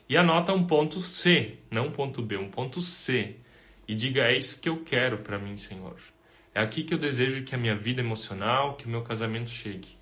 E 0.10 0.18
anota 0.18 0.54
um 0.54 0.66
ponto 0.66 1.00
C, 1.00 1.58
não 1.72 1.88
um 1.88 1.92
ponto 1.92 2.22
B, 2.22 2.38
um 2.38 2.50
ponto 2.50 2.82
C. 2.82 3.38
E 3.88 3.96
diga: 3.96 4.24
é 4.24 4.38
isso 4.38 4.60
que 4.60 4.68
eu 4.68 4.84
quero 4.84 5.20
para 5.20 5.40
mim, 5.40 5.56
Senhor. 5.56 5.96
É 6.54 6.62
aqui 6.62 6.84
que 6.84 6.94
eu 6.94 6.98
desejo 6.98 7.44
que 7.44 7.56
a 7.56 7.58
minha 7.58 7.76
vida 7.76 8.02
emocional, 8.02 8.76
que 8.76 8.86
o 8.86 8.90
meu 8.90 9.02
casamento 9.02 9.50
chegue. 9.50 9.98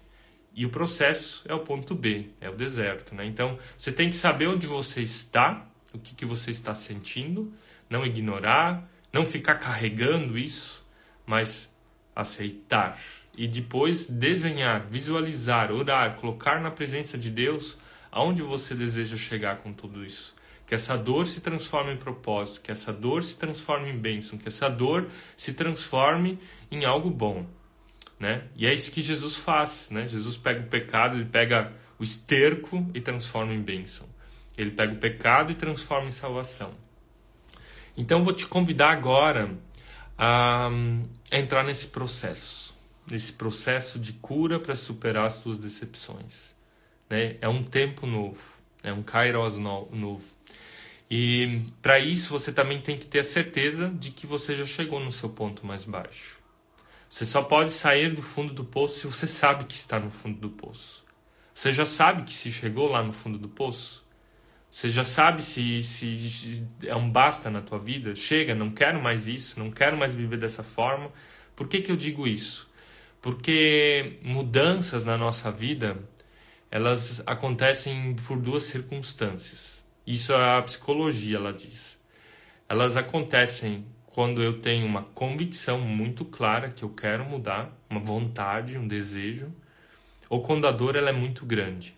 E 0.53 0.65
o 0.65 0.69
processo 0.69 1.43
é 1.47 1.53
o 1.53 1.59
ponto 1.59 1.95
B, 1.95 2.29
é 2.41 2.49
o 2.49 2.55
deserto. 2.55 3.15
Né? 3.15 3.25
Então, 3.25 3.57
você 3.77 3.91
tem 3.91 4.09
que 4.09 4.15
saber 4.15 4.47
onde 4.47 4.67
você 4.67 5.01
está, 5.01 5.65
o 5.93 5.99
que, 5.99 6.13
que 6.13 6.25
você 6.25 6.51
está 6.51 6.73
sentindo, 6.73 7.53
não 7.89 8.05
ignorar, 8.05 8.89
não 9.13 9.25
ficar 9.25 9.55
carregando 9.55 10.37
isso, 10.37 10.85
mas 11.25 11.73
aceitar. 12.15 12.99
E 13.35 13.47
depois 13.47 14.07
desenhar, 14.07 14.87
visualizar, 14.89 15.71
orar, 15.71 16.15
colocar 16.15 16.59
na 16.59 16.69
presença 16.69 17.17
de 17.17 17.29
Deus 17.29 17.77
aonde 18.11 18.41
você 18.41 18.75
deseja 18.75 19.15
chegar 19.15 19.57
com 19.59 19.71
tudo 19.71 20.05
isso. 20.05 20.35
Que 20.67 20.75
essa 20.75 20.97
dor 20.97 21.25
se 21.27 21.39
transforme 21.39 21.93
em 21.93 21.97
propósito, 21.97 22.61
que 22.61 22.71
essa 22.71 22.91
dor 22.91 23.23
se 23.23 23.37
transforme 23.37 23.89
em 23.89 23.97
bênção, 23.97 24.37
que 24.37 24.49
essa 24.49 24.69
dor 24.69 25.09
se 25.37 25.53
transforme 25.53 26.39
em 26.69 26.83
algo 26.83 27.09
bom 27.09 27.45
né? 28.21 28.43
E 28.55 28.67
é 28.67 28.73
isso 28.73 28.91
que 28.91 29.01
Jesus 29.01 29.35
faz, 29.35 29.89
né? 29.89 30.07
Jesus 30.07 30.37
pega 30.37 30.61
o 30.61 30.67
pecado, 30.67 31.17
ele 31.17 31.25
pega 31.25 31.73
o 31.97 32.03
esterco 32.03 32.87
e 32.93 33.01
transforma 33.01 33.51
em 33.51 33.61
bênção. 33.61 34.07
Ele 34.55 34.69
pega 34.69 34.93
o 34.93 34.97
pecado 34.97 35.51
e 35.51 35.55
transforma 35.55 36.07
em 36.07 36.11
salvação. 36.11 36.71
Então 37.97 38.23
vou 38.23 38.31
te 38.31 38.45
convidar 38.45 38.91
agora 38.91 39.49
a, 40.15 40.69
a 41.31 41.37
entrar 41.37 41.63
nesse 41.63 41.87
processo, 41.87 42.75
nesse 43.09 43.33
processo 43.33 43.97
de 43.97 44.13
cura 44.13 44.59
para 44.59 44.75
superar 44.75 45.25
as 45.25 45.33
suas 45.33 45.57
decepções. 45.57 46.55
Né? 47.09 47.37
É 47.41 47.49
um 47.49 47.63
tempo 47.63 48.05
novo, 48.05 48.39
é 48.83 48.93
um 48.93 49.01
kairos 49.01 49.57
no, 49.57 49.89
novo. 49.91 50.25
E 51.09 51.63
para 51.81 51.97
isso 51.97 52.31
você 52.31 52.53
também 52.53 52.79
tem 52.79 52.99
que 52.99 53.07
ter 53.07 53.19
a 53.19 53.23
certeza 53.23 53.89
de 53.89 54.11
que 54.11 54.27
você 54.27 54.55
já 54.55 54.67
chegou 54.67 54.99
no 54.99 55.11
seu 55.11 55.27
ponto 55.27 55.65
mais 55.65 55.83
baixo. 55.83 56.40
Você 57.11 57.25
só 57.25 57.41
pode 57.43 57.73
sair 57.73 58.15
do 58.15 58.21
fundo 58.21 58.53
do 58.53 58.63
poço 58.63 58.99
se 58.99 59.05
você 59.05 59.27
sabe 59.27 59.65
que 59.65 59.75
está 59.75 59.99
no 59.99 60.09
fundo 60.09 60.39
do 60.39 60.49
poço. 60.49 61.05
Você 61.53 61.73
já 61.73 61.85
sabe 61.85 62.23
que 62.23 62.33
se 62.33 62.49
chegou 62.49 62.87
lá 62.87 63.03
no 63.03 63.11
fundo 63.11 63.37
do 63.37 63.49
poço? 63.49 64.07
Você 64.71 64.89
já 64.89 65.03
sabe 65.03 65.43
se, 65.43 65.83
se 65.83 66.65
é 66.81 66.95
um 66.95 67.11
basta 67.11 67.49
na 67.49 67.61
tua 67.61 67.77
vida? 67.77 68.15
Chega, 68.15 68.55
não 68.55 68.71
quero 68.71 69.03
mais 69.03 69.27
isso, 69.27 69.59
não 69.59 69.69
quero 69.69 69.97
mais 69.97 70.15
viver 70.15 70.37
dessa 70.37 70.63
forma. 70.63 71.11
Por 71.53 71.67
que, 71.67 71.81
que 71.81 71.91
eu 71.91 71.97
digo 71.97 72.25
isso? 72.25 72.71
Porque 73.21 74.17
mudanças 74.23 75.03
na 75.03 75.17
nossa 75.17 75.51
vida, 75.51 76.01
elas 76.71 77.21
acontecem 77.25 78.15
por 78.25 78.39
duas 78.39 78.63
circunstâncias. 78.63 79.83
Isso 80.07 80.33
a 80.33 80.61
psicologia 80.61 81.35
ela 81.35 81.51
diz. 81.51 81.99
Elas 82.69 82.95
acontecem 82.95 83.85
quando 84.13 84.43
eu 84.43 84.59
tenho 84.59 84.85
uma 84.85 85.03
convicção 85.03 85.79
muito 85.79 86.25
clara 86.25 86.69
que 86.69 86.83
eu 86.83 86.89
quero 86.89 87.23
mudar, 87.23 87.71
uma 87.89 87.99
vontade, 87.99 88.77
um 88.77 88.87
desejo, 88.87 89.51
ou 90.29 90.41
quando 90.41 90.67
a 90.67 90.71
dor 90.71 90.95
ela 90.95 91.09
é 91.09 91.13
muito 91.13 91.45
grande. 91.45 91.95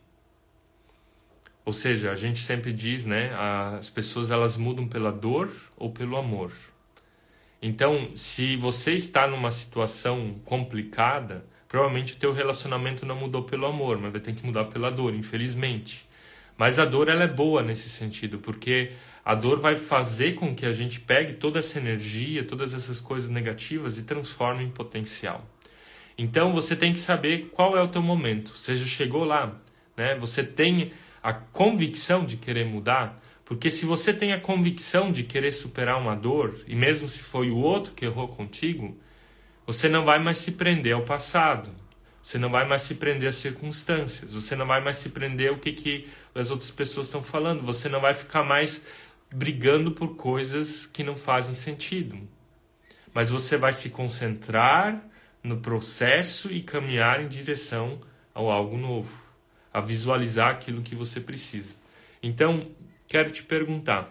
Ou 1.66 1.74
seja, 1.74 2.12
a 2.12 2.16
gente 2.16 2.42
sempre 2.42 2.72
diz, 2.72 3.06
né, 3.06 3.34
as 3.80 3.90
pessoas 3.90 4.30
elas 4.30 4.58
mudam 4.58 4.88
pela 4.88 5.12
dor 5.12 5.52
ou 5.78 5.92
pelo 5.92 6.18
amor. 6.18 6.52
Então, 7.62 8.12
se 8.16 8.58
você 8.58 8.94
está 8.94 9.26
numa 9.26 9.50
situação 9.50 10.36
complicada, 10.44 11.44
provavelmente 11.68 12.14
o 12.14 12.18
teu 12.18 12.34
relacionamento 12.34 13.06
não 13.06 13.16
mudou 13.16 13.44
pelo 13.44 13.66
amor, 13.66 13.98
mas 13.98 14.12
vai 14.12 14.22
ter 14.22 14.36
que 14.36 14.46
mudar 14.46 14.66
pela 14.66 14.92
dor, 14.92 15.16
infelizmente. 15.16 16.06
Mas 16.58 16.80
a 16.80 16.86
dor 16.86 17.10
ela 17.10 17.24
é 17.24 17.28
boa 17.28 17.64
nesse 17.64 17.90
sentido, 17.90 18.40
porque 18.40 18.92
a 19.26 19.36
dor 19.36 19.60
vai 19.60 19.76
fazer 19.76 20.36
com 20.36 20.54
que 20.54 20.66
a 20.66 20.74
gente 20.74 21.00
pegue 21.00 21.34
toda 21.34 21.60
essa 21.60 21.80
energia, 21.80 22.44
todas 22.44 22.74
essas 22.74 23.00
coisas 23.00 23.30
negativas 23.30 23.98
e 23.98 24.04
transforme 24.04 24.64
em 24.64 24.70
potencial. 24.70 25.48
Então 26.18 26.54
você 26.54 26.76
tem 26.76 26.94
que 26.94 27.00
saber 27.00 27.50
qual 27.54 27.76
é 27.78 27.82
o 27.82 27.88
teu 27.88 28.02
momento. 28.02 28.52
Você 28.56 28.76
já 28.76 28.86
chegou 28.86 29.24
lá, 29.24 29.60
né? 29.98 30.16
Você 30.16 30.44
tem 30.44 30.92
a 31.24 31.34
convicção 31.34 32.26
de 32.26 32.38
querer 32.38 32.66
mudar, 32.66 33.20
porque 33.46 33.70
se 33.70 33.86
você 33.86 34.14
tem 34.14 34.34
a 34.34 34.40
convicção 34.40 35.12
de 35.12 35.24
querer 35.24 35.54
superar 35.54 36.00
uma 36.00 36.16
dor, 36.16 36.56
e 36.68 36.76
mesmo 36.76 37.08
se 37.08 37.24
foi 37.24 37.50
o 37.50 37.58
outro 37.58 37.94
que 37.94 38.06
errou 38.06 38.28
contigo, 38.28 38.98
Você 39.66 39.88
não 39.88 40.04
vai 40.04 40.20
mais 40.20 40.40
se 40.40 40.52
prender 40.54 40.94
ao 40.94 41.04
passado. 41.04 41.70
Você 42.24 42.38
não 42.38 42.50
vai 42.50 42.66
mais 42.66 42.84
se 42.84 42.96
prender 42.96 43.28
às 43.28 43.36
circunstâncias. 43.36 44.32
Você 44.32 44.56
não 44.56 44.66
vai 44.66 44.82
mais 44.82 44.96
se 44.96 45.10
prender 45.10 45.50
ao 45.50 45.58
que, 45.58 45.74
que 45.74 46.08
as 46.34 46.52
outras 46.52 46.72
pessoas 46.72 47.08
estão 47.08 47.22
falando. 47.22 47.62
Você 47.64 47.90
não 47.90 48.00
vai 48.00 48.14
ficar 48.14 48.44
mais 48.44 48.82
brigando 49.30 49.92
por 49.92 50.16
coisas 50.16 50.86
que 50.86 51.04
não 51.04 51.18
fazem 51.18 51.54
sentido. 51.54 52.18
Mas 53.14 53.30
você 53.30 53.58
vai 53.58 53.74
se 53.74 53.90
concentrar 53.90 55.04
no 55.44 55.58
processo 55.58 56.50
e 56.50 56.64
caminhar 56.64 57.22
em 57.22 57.28
direção 57.28 58.00
ao 58.34 58.50
algo 58.50 58.78
novo, 58.78 59.22
a 59.74 59.82
visualizar 59.82 60.50
aquilo 60.50 60.82
que 60.82 60.96
você 60.96 61.20
precisa. 61.20 61.76
Então, 62.22 62.72
quero 63.06 63.32
te 63.32 63.44
perguntar: 63.44 64.10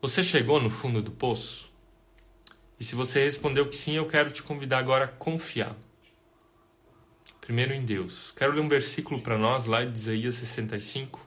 você 0.00 0.22
chegou 0.22 0.62
no 0.62 0.70
fundo 0.70 1.02
do 1.02 1.10
poço? 1.10 1.68
E 2.78 2.84
se 2.84 2.94
você 2.94 3.24
respondeu 3.24 3.68
que 3.68 3.74
sim, 3.74 3.96
eu 3.96 4.06
quero 4.06 4.30
te 4.30 4.42
convidar 4.42 4.78
agora 4.78 5.06
a 5.06 5.08
confiar. 5.08 5.74
Primeiro 7.44 7.74
em 7.74 7.84
Deus. 7.84 8.32
Quero 8.34 8.54
ler 8.54 8.62
um 8.62 8.68
versículo 8.68 9.20
para 9.20 9.36
nós 9.36 9.66
lá 9.66 9.84
de 9.84 9.94
Isaías 9.94 10.36
65. 10.36 11.20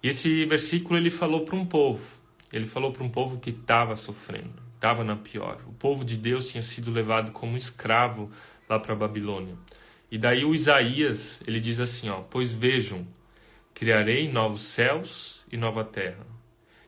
E 0.00 0.08
esse 0.08 0.44
versículo 0.44 0.96
ele 0.96 1.10
falou 1.10 1.44
para 1.44 1.56
um 1.56 1.66
povo. 1.66 2.20
Ele 2.52 2.66
falou 2.66 2.92
para 2.92 3.02
um 3.02 3.08
povo 3.08 3.40
que 3.40 3.50
estava 3.50 3.96
sofrendo, 3.96 4.54
estava 4.76 5.02
na 5.02 5.16
pior. 5.16 5.60
O 5.66 5.72
povo 5.72 6.04
de 6.04 6.16
Deus 6.16 6.48
tinha 6.48 6.62
sido 6.62 6.92
levado 6.92 7.32
como 7.32 7.56
escravo 7.56 8.30
lá 8.68 8.78
para 8.78 8.92
a 8.92 8.96
Babilônia. 8.96 9.56
E 10.08 10.16
daí 10.16 10.44
o 10.44 10.54
Isaías, 10.54 11.40
ele 11.44 11.58
diz 11.58 11.80
assim, 11.80 12.08
ó: 12.08 12.20
"Pois 12.20 12.52
vejam, 12.52 13.04
criarei 13.74 14.30
novos 14.30 14.62
céus 14.62 15.44
e 15.50 15.56
nova 15.56 15.82
terra. 15.82 16.24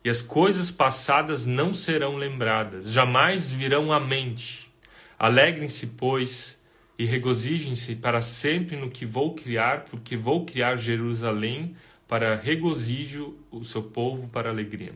E 0.05 0.09
as 0.09 0.23
coisas 0.23 0.71
passadas 0.71 1.45
não 1.45 1.75
serão 1.75 2.17
lembradas, 2.17 2.93
jamais 2.93 3.51
virão 3.51 3.93
à 3.93 3.99
mente. 3.99 4.71
Alegrem-se, 5.19 5.89
pois, 5.89 6.62
e 7.03 7.05
regozijem-se 7.05 7.97
para 7.97 8.23
sempre 8.23 8.77
no 8.77 8.89
que 8.89 9.05
vou 9.05 9.35
criar, 9.35 9.87
porque 9.87 10.17
vou 10.17 10.47
criar 10.47 10.77
Jerusalém 10.77 11.75
para 12.07 12.37
regozijo 12.37 13.37
o 13.51 13.65
seu 13.65 13.83
povo 13.83 14.29
para 14.29 14.51
alegria. 14.51 14.93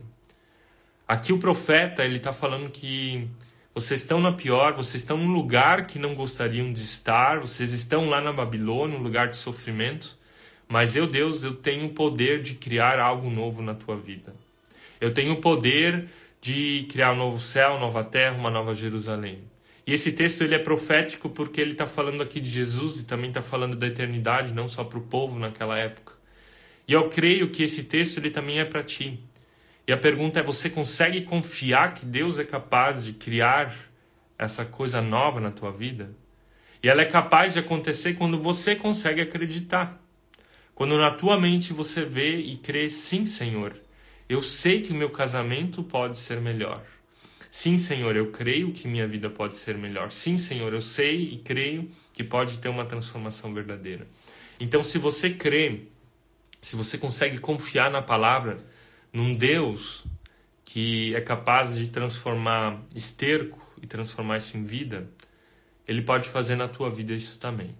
Aqui 1.05 1.33
o 1.33 1.37
profeta 1.37 2.05
ele 2.05 2.15
está 2.15 2.31
falando 2.31 2.69
que 2.69 3.27
vocês 3.75 3.99
estão 3.99 4.21
na 4.21 4.31
pior, 4.31 4.71
vocês 4.71 5.03
estão 5.03 5.17
num 5.17 5.33
lugar 5.33 5.85
que 5.85 5.99
não 5.99 6.15
gostariam 6.15 6.71
de 6.71 6.79
estar, 6.79 7.41
vocês 7.41 7.73
estão 7.73 8.07
lá 8.07 8.21
na 8.21 8.31
Babilônia, 8.31 8.97
um 8.97 9.03
lugar 9.03 9.27
de 9.27 9.35
sofrimento, 9.35 10.17
mas 10.65 10.95
eu, 10.95 11.07
Deus, 11.07 11.43
eu 11.43 11.57
tenho 11.57 11.87
o 11.87 11.93
poder 11.93 12.41
de 12.41 12.55
criar 12.55 13.01
algo 13.01 13.29
novo 13.29 13.61
na 13.61 13.73
tua 13.73 13.97
vida. 13.97 14.33
Eu 15.01 15.13
tenho 15.13 15.33
o 15.33 15.41
poder 15.41 16.07
de 16.39 16.87
criar 16.89 17.11
um 17.11 17.17
novo 17.17 17.37
céu, 17.37 17.77
nova 17.77 18.01
terra, 18.01 18.37
uma 18.37 18.49
nova 18.49 18.73
Jerusalém. 18.73 19.43
E 19.87 19.93
esse 19.93 20.11
texto 20.11 20.43
ele 20.43 20.53
é 20.53 20.59
profético 20.59 21.29
porque 21.29 21.61
ele 21.61 21.71
está 21.71 21.87
falando 21.87 22.21
aqui 22.21 22.41
de 22.41 22.49
Jesus 22.49 22.99
e 22.99 23.05
também 23.05 23.29
está 23.29 23.41
falando 23.41 23.77
da 23.77 23.87
eternidade, 23.87 24.53
não 24.53 24.67
só 24.67 24.83
para 24.83 24.99
o 24.99 25.03
povo 25.03 25.39
naquela 25.39 25.79
época. 25.79 26.11
E 26.85 26.91
eu 26.91 27.09
creio 27.09 27.49
que 27.49 27.63
esse 27.63 27.83
texto 27.83 28.17
ele 28.17 28.29
também 28.29 28.59
é 28.59 28.65
para 28.65 28.83
ti. 28.83 29.17
E 29.87 29.93
a 29.93 29.97
pergunta 29.97 30.41
é: 30.41 30.43
você 30.43 30.69
consegue 30.69 31.21
confiar 31.21 31.93
que 31.93 32.05
Deus 32.05 32.37
é 32.37 32.43
capaz 32.43 33.05
de 33.05 33.13
criar 33.13 33.73
essa 34.37 34.65
coisa 34.65 35.01
nova 35.01 35.39
na 35.39 35.51
tua 35.51 35.71
vida? 35.71 36.11
E 36.83 36.89
ela 36.89 37.01
é 37.01 37.05
capaz 37.05 37.53
de 37.53 37.59
acontecer 37.59 38.15
quando 38.15 38.41
você 38.41 38.75
consegue 38.75 39.21
acreditar. 39.21 39.97
Quando 40.75 40.97
na 40.97 41.11
tua 41.11 41.39
mente 41.39 41.71
você 41.71 42.03
vê 42.03 42.35
e 42.35 42.57
crê, 42.57 42.89
sim, 42.89 43.25
Senhor, 43.25 43.75
eu 44.27 44.43
sei 44.43 44.81
que 44.81 44.91
o 44.91 44.95
meu 44.95 45.09
casamento 45.09 45.81
pode 45.81 46.17
ser 46.17 46.41
melhor. 46.41 46.83
Sim, 47.59 47.79
Senhor, 47.79 48.15
eu 48.15 48.29
creio 48.29 48.71
que 48.71 48.87
minha 48.87 49.07
vida 49.07 49.31
pode 49.31 49.57
ser 49.57 49.75
melhor. 49.79 50.11
Sim, 50.11 50.37
Senhor, 50.37 50.71
eu 50.73 50.79
sei 50.79 51.23
e 51.23 51.37
creio 51.39 51.89
que 52.13 52.23
pode 52.23 52.59
ter 52.59 52.69
uma 52.69 52.85
transformação 52.85 53.51
verdadeira. 53.51 54.07
Então, 54.59 54.83
se 54.83 54.99
você 54.99 55.31
crê 55.31 55.87
se 56.61 56.75
você 56.75 56.99
consegue 56.99 57.39
confiar 57.39 57.89
na 57.89 57.99
palavra, 57.99 58.57
num 59.11 59.33
Deus 59.33 60.05
que 60.63 61.15
é 61.15 61.19
capaz 61.19 61.75
de 61.75 61.87
transformar 61.87 62.79
esterco 62.95 63.59
e 63.81 63.87
transformar 63.87 64.37
isso 64.37 64.55
em 64.55 64.63
vida, 64.63 65.09
ele 65.87 66.03
pode 66.03 66.29
fazer 66.29 66.55
na 66.55 66.67
tua 66.67 66.91
vida 66.91 67.11
isso 67.11 67.39
também. 67.39 67.75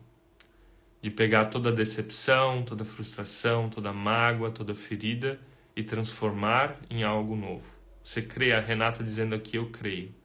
De 1.04 1.12
pegar 1.12 1.46
toda 1.46 1.70
a 1.70 1.72
decepção, 1.72 2.64
toda 2.64 2.82
a 2.82 2.86
frustração, 2.86 3.70
toda 3.70 3.92
a 3.92 3.94
mágoa, 3.94 4.50
toda 4.50 4.72
a 4.72 4.76
ferida 4.76 5.40
e 5.76 5.84
transformar 5.84 6.80
em 6.90 7.04
algo 7.04 7.36
novo. 7.36 7.77
Você 8.08 8.22
crê? 8.22 8.54
A 8.54 8.62
Renata 8.62 9.04
dizendo 9.04 9.36
aqui, 9.36 9.58
eu 9.58 9.70
creio. 9.70 10.16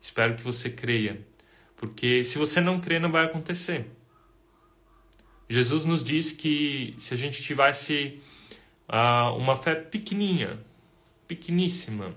Espero 0.00 0.36
que 0.36 0.44
você 0.44 0.70
creia, 0.70 1.26
porque 1.76 2.22
se 2.22 2.38
você 2.38 2.60
não 2.60 2.80
crê, 2.80 3.00
não 3.00 3.10
vai 3.10 3.24
acontecer. 3.24 3.90
Jesus 5.48 5.84
nos 5.84 6.04
diz 6.04 6.30
que 6.30 6.94
se 7.00 7.12
a 7.14 7.16
gente 7.16 7.42
tivesse 7.42 8.22
uh, 8.88 9.36
uma 9.36 9.56
fé 9.56 9.74
pequenininha, 9.74 10.60
pequeníssima, 11.26 12.14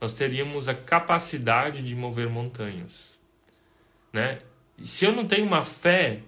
nós 0.00 0.14
teríamos 0.14 0.68
a 0.68 0.74
capacidade 0.74 1.82
de 1.82 1.94
mover 1.94 2.30
montanhas, 2.30 3.18
né? 4.10 4.40
E 4.78 4.88
se 4.88 5.04
eu 5.04 5.12
não 5.12 5.26
tenho 5.26 5.46
uma 5.46 5.64
fé 5.64 6.22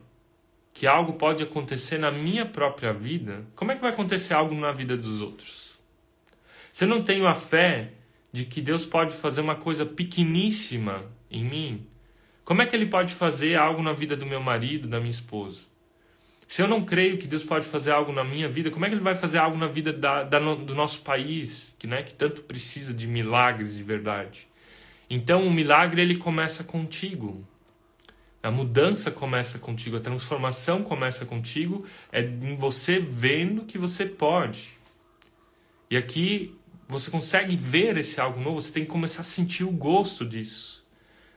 que 0.75 0.87
algo 0.87 1.15
pode 1.15 1.43
acontecer 1.43 1.97
na 1.97 2.11
minha 2.11 2.45
própria 2.45 2.93
vida, 2.93 3.47
como 3.57 3.73
é 3.73 3.75
que 3.75 3.81
vai 3.81 3.91
acontecer 3.91 4.35
algo 4.35 4.55
na 4.55 4.71
vida 4.71 4.99
dos 4.99 5.23
outros? 5.23 5.81
Se 6.71 6.85
eu 6.85 6.89
não 6.89 7.03
tenho 7.03 7.27
a 7.27 7.35
fé 7.35 7.93
de 8.33 8.45
que 8.45 8.61
Deus 8.61 8.87
pode 8.87 9.15
fazer 9.15 9.41
uma 9.41 9.55
coisa 9.55 9.85
pequeníssima 9.85 11.05
em 11.31 11.45
mim, 11.45 11.87
como 12.45 12.63
é 12.63 12.67
que 12.67 12.75
ele 12.75 12.87
pode 12.87 13.15
fazer 13.15 13.55
algo 13.55 13.83
na 13.83 13.93
vida 13.93 14.17
do 14.17 14.27
meu 14.27 14.41
marido, 14.41 14.89
da 14.89 14.99
minha 14.99 15.11
esposa? 15.11 15.61
Se 16.53 16.61
eu 16.61 16.69
não 16.69 16.85
creio 16.85 17.17
que 17.17 17.27
Deus 17.27 17.45
pode 17.45 17.67
fazer 17.67 17.93
algo 17.93 18.13
na 18.13 18.23
minha 18.23 18.47
vida, 18.47 18.71
como 18.71 18.85
é 18.85 18.89
que 18.91 18.95
Ele 18.95 19.03
vai 19.03 19.15
fazer 19.15 19.39
algo 19.39 19.57
na 19.57 19.69
vida 19.69 19.91
da, 19.91 20.23
da, 20.23 20.39
do 20.39 20.75
nosso 20.75 21.01
país, 21.01 21.75
que, 21.79 21.87
né, 21.87 22.03
que 22.03 22.13
tanto 22.13 22.43
precisa 22.43 22.93
de 22.93 23.07
milagres 23.07 23.75
de 23.75 23.83
verdade? 23.83 24.47
Então, 25.09 25.47
o 25.47 25.51
milagre 25.51 26.03
ele 26.03 26.17
começa 26.17 26.63
contigo. 26.63 27.43
A 28.43 28.51
mudança 28.51 29.11
começa 29.11 29.59
contigo, 29.59 29.97
a 29.97 30.01
transformação 30.01 30.83
começa 30.83 31.25
contigo, 31.25 31.87
é 32.13 32.21
em 32.21 32.55
você 32.57 32.99
vendo 32.99 33.65
que 33.65 33.79
você 33.79 34.05
pode. 34.05 34.77
E 35.91 35.97
aqui 35.97 36.55
você 36.93 37.11
consegue 37.11 37.57
ver 37.57 37.97
esse 37.97 38.21
algo 38.21 38.41
novo, 38.41 38.61
você 38.61 38.73
tem 38.73 38.85
que 38.85 38.91
começar 38.91 39.23
a 39.23 39.25
sentir 39.25 39.65
o 39.65 39.71
gosto 39.71 40.25
disso. 40.25 40.85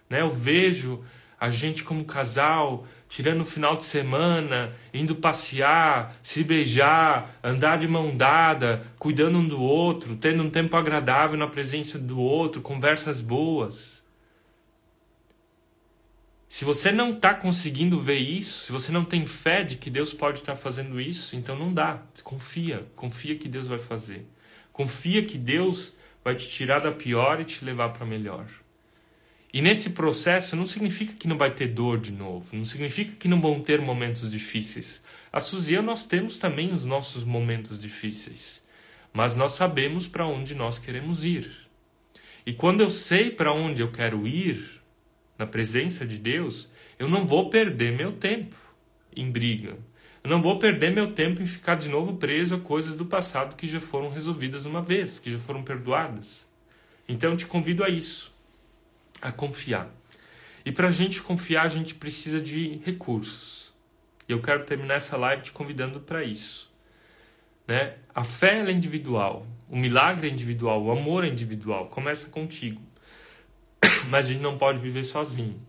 Né? 0.10 0.22
Eu 0.22 0.30
vejo 0.30 1.04
a 1.40 1.50
gente 1.50 1.84
como 1.84 2.06
casal 2.06 2.86
tirando 3.08 3.42
o 3.42 3.46
final 3.46 3.78
de 3.78 3.84
semana, 3.84 4.74
indo 4.94 5.16
passear, 5.16 6.16
se 6.22 6.44
beijar, 6.44 7.38
andar 7.44 7.78
de 7.78 7.88
mão 7.88 8.16
dada, 8.16 8.86
cuidando 9.00 9.38
um 9.38 9.48
do 9.48 9.62
outro, 9.62 10.18
tendo 10.18 10.44
um 10.44 10.50
tempo 10.50 10.76
agradável 10.76 11.38
na 11.38 11.48
presença 11.48 11.98
do 11.98 12.20
outro, 12.20 12.62
conversas 12.62 13.22
boas. 13.22 14.04
Se 16.50 16.66
você 16.66 16.92
não 16.92 17.14
está 17.14 17.34
conseguindo 17.34 18.00
ver 18.00 18.18
isso, 18.18 18.66
se 18.66 18.72
você 18.72 18.92
não 18.92 19.06
tem 19.06 19.26
fé 19.26 19.64
de 19.64 19.78
que 19.78 19.90
Deus 19.90 20.14
pode 20.14 20.40
estar 20.40 20.54
tá 20.54 20.58
fazendo 20.58 21.00
isso, 21.00 21.36
então 21.36 21.58
não 21.58 21.74
dá. 21.74 22.02
Confia, 22.24 22.86
confia 22.96 23.36
que 23.36 23.48
Deus 23.48 23.68
vai 23.68 23.80
fazer. 23.80 24.26
Confia 24.76 25.24
que 25.24 25.38
Deus 25.38 25.96
vai 26.22 26.36
te 26.36 26.50
tirar 26.50 26.80
da 26.80 26.92
pior 26.92 27.40
e 27.40 27.46
te 27.46 27.64
levar 27.64 27.94
para 27.94 28.06
melhor. 28.06 28.46
E 29.54 29.62
nesse 29.62 29.92
processo 29.92 30.54
não 30.54 30.66
significa 30.66 31.14
que 31.14 31.30
não 31.30 31.38
vai 31.38 31.50
ter 31.50 31.70
dor 31.70 31.98
de 31.98 32.12
novo, 32.12 32.54
não 32.54 32.66
significa 32.66 33.16
que 33.18 33.30
não 33.30 33.40
vão 33.40 33.62
ter 33.62 33.80
momentos 33.80 34.30
difíceis. 34.30 35.02
A 35.32 35.40
Suzy 35.40 35.72
e 35.72 35.78
eu 35.78 35.82
nós 35.82 36.06
temos 36.06 36.38
também 36.38 36.74
os 36.74 36.84
nossos 36.84 37.24
momentos 37.24 37.80
difíceis, 37.80 38.62
mas 39.14 39.34
nós 39.34 39.54
sabemos 39.54 40.10
para 40.10 40.28
onde 40.28 40.54
nós 40.54 40.78
queremos 40.78 41.24
ir. 41.24 41.50
E 42.46 42.52
quando 42.52 42.82
eu 42.82 42.90
sei 42.90 43.32
para 43.32 43.54
onde 43.54 43.82
eu 43.82 43.94
quero 43.94 44.28
ir, 44.28 44.82
na 45.40 45.48
presença 45.48 46.06
de 46.06 46.18
Deus, 46.18 46.68
eu 47.00 47.08
não 47.08 47.26
vou 47.26 47.50
perder 47.50 47.94
meu 47.94 48.12
tempo 48.12 48.58
em 49.16 49.32
briga. 49.32 49.78
Eu 50.26 50.30
não 50.32 50.42
vou 50.42 50.58
perder 50.58 50.92
meu 50.92 51.14
tempo 51.14 51.40
em 51.40 51.46
ficar 51.46 51.76
de 51.76 51.88
novo 51.88 52.16
preso 52.16 52.56
a 52.56 52.60
coisas 52.60 52.96
do 52.96 53.06
passado 53.06 53.56
que 53.56 53.68
já 53.68 53.80
foram 53.80 54.10
resolvidas 54.10 54.66
uma 54.66 54.82
vez, 54.82 55.20
que 55.20 55.32
já 55.32 55.38
foram 55.38 55.62
perdoadas. 55.62 56.48
Então 57.08 57.30
eu 57.30 57.38
te 57.38 57.46
convido 57.46 57.84
a 57.84 57.90
isso 57.90 58.34
a 59.22 59.32
confiar. 59.32 59.88
E 60.66 60.72
para 60.72 60.88
a 60.88 60.92
gente 60.92 61.22
confiar, 61.22 61.68
a 61.68 61.70
gente 61.70 61.94
precisa 61.94 62.42
de 62.42 62.82
recursos. 62.84 63.72
E 64.28 64.32
eu 64.32 64.42
quero 64.42 64.66
terminar 64.66 64.96
essa 64.96 65.16
live 65.16 65.44
te 65.44 65.52
convidando 65.52 66.00
para 66.00 66.24
isso. 66.24 66.74
Né? 67.68 67.94
A 68.14 68.24
fé 68.24 68.62
é 68.68 68.72
individual, 68.72 69.46
o 69.70 69.78
milagre 69.78 70.28
é 70.28 70.32
individual, 70.32 70.84
o 70.84 70.92
amor 70.92 71.24
é 71.24 71.28
individual, 71.28 71.86
começa 71.86 72.32
contigo. 72.32 72.82
Mas 74.10 74.26
a 74.26 74.30
gente 74.30 74.42
não 74.42 74.58
pode 74.58 74.80
viver 74.80 75.04
sozinho. 75.04 75.62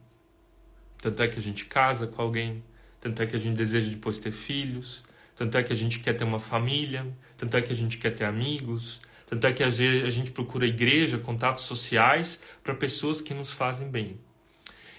Tanto 0.96 1.22
é 1.22 1.28
que 1.28 1.38
a 1.38 1.42
gente 1.42 1.66
casa 1.66 2.06
com 2.06 2.22
alguém, 2.22 2.64
tanto 3.06 3.22
é 3.22 3.26
que 3.26 3.36
a 3.36 3.38
gente 3.38 3.56
deseja 3.56 3.88
depois 3.88 4.18
ter 4.18 4.32
filhos, 4.32 5.04
tanto 5.36 5.56
é 5.56 5.62
que 5.62 5.72
a 5.72 5.76
gente 5.76 6.00
quer 6.00 6.14
ter 6.14 6.24
uma 6.24 6.40
família, 6.40 7.06
tanto 7.36 7.56
é 7.56 7.62
que 7.62 7.72
a 7.72 7.76
gente 7.76 7.98
quer 7.98 8.10
ter 8.10 8.24
amigos, 8.24 9.00
tanto 9.26 9.46
é 9.46 9.52
que 9.52 9.62
a 9.62 9.70
gente 9.70 10.32
procura 10.32 10.66
igreja, 10.66 11.16
contatos 11.16 11.64
sociais 11.64 12.40
para 12.64 12.74
pessoas 12.74 13.20
que 13.20 13.32
nos 13.32 13.52
fazem 13.52 13.88
bem. 13.88 14.18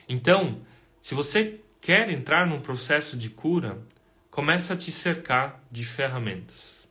Então, 0.07 0.61
se 1.01 1.13
você 1.13 1.59
quer 1.81 2.09
entrar 2.09 2.47
num 2.47 2.61
processo 2.61 3.17
de 3.17 3.29
cura, 3.29 3.77
começa 4.31 4.73
a 4.73 4.77
te 4.77 4.89
cercar 4.89 5.61
de 5.69 5.83
ferramentas. 5.83 6.87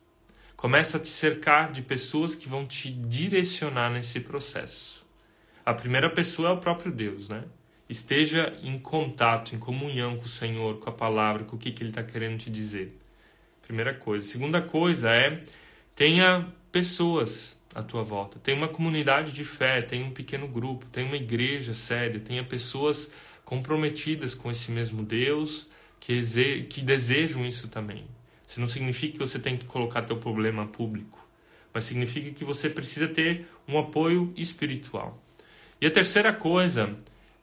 Começa 0.55 0.99
a 0.99 1.01
te 1.01 1.09
cercar 1.09 1.73
de 1.73 1.81
pessoas 1.81 2.35
que 2.35 2.47
vão 2.47 2.67
te 2.67 2.91
direcionar 2.91 3.91
nesse 3.91 4.21
processo. 4.21 5.07
A 5.65 5.73
primeira 5.73 6.11
pessoa 6.11 6.51
é 6.51 6.53
o 6.53 6.59
próprio 6.59 6.93
Deus, 6.93 7.27
né? 7.31 7.45
Esteja 7.89 8.59
em 8.63 8.79
contato, 8.79 9.55
em 9.55 9.59
comunhão 9.59 10.17
com 10.17 10.25
o 10.25 10.29
Senhor, 10.29 10.79
com 10.79 10.91
a 10.91 10.93
palavra, 10.93 11.45
com 11.45 11.57
o 11.57 11.59
que, 11.59 11.71
que 11.71 11.83
Ele 11.83 11.91
está 11.91 12.03
querendo 12.03 12.39
te 12.39 12.51
dizer. 12.51 12.99
Primeira 13.63 13.95
coisa. 13.95 14.25
Segunda 14.25 14.61
coisa 14.61 15.11
é 15.11 15.43
tenha 15.95 16.53
pessoas 16.73 17.59
à 17.75 17.83
tua 17.83 18.03
volta. 18.03 18.39
Tenha 18.39 18.57
uma 18.57 18.69
comunidade 18.69 19.33
de 19.33 19.45
fé, 19.45 19.83
tenha 19.83 20.05
um 20.05 20.11
pequeno 20.11 20.49
grupo, 20.49 20.87
tenha 20.87 21.07
uma 21.07 21.17
igreja 21.17 21.75
séria, 21.75 22.19
tenha 22.19 22.43
pessoas 22.43 23.11
comprometidas 23.45 24.35
com 24.35 24.51
esse 24.51 24.73
mesmo 24.73 25.03
Deus 25.03 25.69
que, 26.01 26.23
que 26.65 26.81
desejam 26.81 27.47
isso 27.47 27.69
também. 27.69 28.05
Isso 28.47 28.61
não 28.61 28.67
significa 28.67 29.15
que 29.15 29.19
você 29.19 29.39
tem 29.39 29.57
que 29.57 29.65
colocar 29.65 30.03
teu 30.03 30.17
problema 30.17 30.67
público, 30.67 31.19
mas 31.73 31.85
significa 31.85 32.31
que 32.31 32.45
você 32.45 32.71
precisa 32.71 33.09
ter 33.09 33.47
um 33.67 33.79
apoio 33.79 34.33
espiritual. 34.37 35.23
E 35.81 35.87
a 35.87 35.91
terceira 35.91 36.33
coisa 36.33 36.97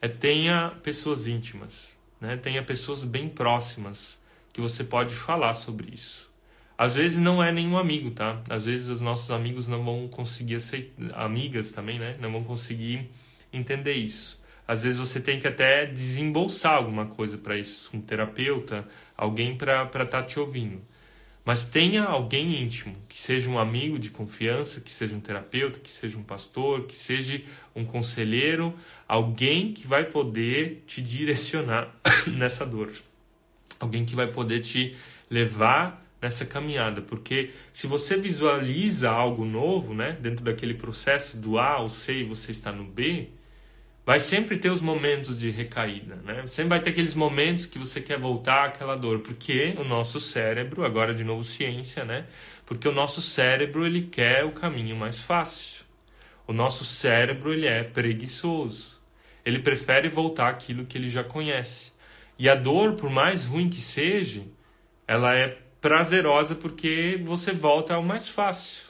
é 0.03 0.09
tenha 0.09 0.73
pessoas 0.83 1.27
íntimas, 1.29 1.97
né? 2.19 2.35
tenha 2.35 2.61
pessoas 2.61 3.05
bem 3.05 3.29
próximas 3.29 4.19
que 4.51 4.59
você 4.59 4.83
pode 4.83 5.15
falar 5.15 5.53
sobre 5.53 5.93
isso. 5.93 6.29
Às 6.77 6.93
vezes 6.93 7.19
não 7.19 7.41
é 7.41 7.53
nenhum 7.53 7.77
amigo, 7.77 8.11
tá? 8.11 8.41
Às 8.49 8.65
vezes 8.65 8.89
os 8.89 8.99
nossos 8.99 9.31
amigos 9.31 9.65
não 9.65 9.81
vão 9.81 10.09
conseguir 10.09 10.55
aceitar, 10.55 10.93
amigas 11.13 11.71
também, 11.71 11.99
né? 11.99 12.17
Não 12.19 12.29
vão 12.29 12.43
conseguir 12.43 13.09
entender 13.53 13.93
isso. 13.93 14.43
Às 14.67 14.83
vezes 14.83 14.99
você 14.99 15.21
tem 15.21 15.39
que 15.39 15.47
até 15.47 15.85
desembolsar 15.85 16.73
alguma 16.73 17.05
coisa 17.05 17.37
para 17.37 17.57
isso, 17.57 17.89
um 17.95 18.01
terapeuta, 18.01 18.85
alguém 19.15 19.55
para 19.55 19.83
estar 19.83 20.05
tá 20.05 20.21
te 20.21 20.37
ouvindo. 20.37 20.81
Mas 21.45 21.65
tenha 21.65 22.03
alguém 22.03 22.63
íntimo, 22.63 22.95
que 23.09 23.19
seja 23.19 23.49
um 23.49 23.59
amigo 23.59 23.99
de 23.99 24.09
confiança, 24.09 24.79
que 24.79 24.91
seja 24.91 25.15
um 25.15 25.19
terapeuta, 25.19 25.79
que 25.79 25.91
seja 25.91 26.17
um 26.17 26.23
pastor, 26.23 26.85
que 26.85 26.97
seja 26.97 27.41
um 27.75 27.83
conselheiro, 27.83 28.73
alguém 29.07 29.73
que 29.73 29.85
vai 29.85 30.05
poder 30.05 30.83
te 30.87 31.01
direcionar 31.01 31.93
nessa 32.27 32.65
dor. 32.65 32.91
Alguém 33.77 34.05
que 34.05 34.15
vai 34.15 34.27
poder 34.27 34.61
te 34.61 34.95
levar 35.29 36.01
nessa 36.21 36.45
caminhada, 36.45 37.01
porque 37.01 37.51
se 37.73 37.85
você 37.85 38.15
visualiza 38.15 39.11
algo 39.11 39.43
novo, 39.43 39.93
né, 39.93 40.17
dentro 40.21 40.45
daquele 40.45 40.73
processo 40.73 41.35
do 41.35 41.59
A 41.59 41.71
ao 41.71 41.89
C 41.89 42.19
e 42.19 42.23
você 42.23 42.51
está 42.51 42.71
no 42.71 42.85
B, 42.85 43.27
vai 44.05 44.19
sempre 44.19 44.57
ter 44.57 44.69
os 44.69 44.81
momentos 44.81 45.39
de 45.39 45.49
recaída, 45.49 46.15
né? 46.17 46.45
Sempre 46.47 46.69
vai 46.69 46.79
ter 46.81 46.89
aqueles 46.89 47.15
momentos 47.15 47.65
que 47.65 47.79
você 47.79 48.01
quer 48.01 48.19
voltar 48.19 48.65
àquela 48.65 48.95
dor, 48.95 49.19
porque 49.19 49.73
o 49.77 49.83
nosso 49.83 50.19
cérebro, 50.19 50.85
agora 50.85 51.13
de 51.13 51.23
novo 51.23 51.43
ciência, 51.43 52.03
né? 52.03 52.25
Porque 52.65 52.87
o 52.87 52.91
nosso 52.91 53.21
cérebro 53.21 53.85
ele 53.85 54.03
quer 54.03 54.43
o 54.43 54.51
caminho 54.51 54.95
mais 54.95 55.19
fácil. 55.19 55.85
O 56.45 56.53
nosso 56.53 56.83
cérebro 56.83 57.53
ele 57.53 57.65
é 57.65 57.83
preguiçoso. 57.83 59.01
Ele 59.45 59.59
prefere 59.59 60.09
voltar 60.09 60.49
àquilo 60.49 60.85
que 60.85 60.97
ele 60.97 61.09
já 61.09 61.23
conhece. 61.23 61.93
E 62.37 62.49
a 62.49 62.55
dor, 62.55 62.95
por 62.95 63.09
mais 63.09 63.45
ruim 63.45 63.69
que 63.69 63.81
seja, 63.81 64.43
ela 65.07 65.35
é 65.35 65.57
prazerosa 65.79 66.55
porque 66.55 67.19
você 67.23 67.51
volta 67.51 67.93
ao 67.93 68.03
mais 68.03 68.29
fácil. 68.29 68.85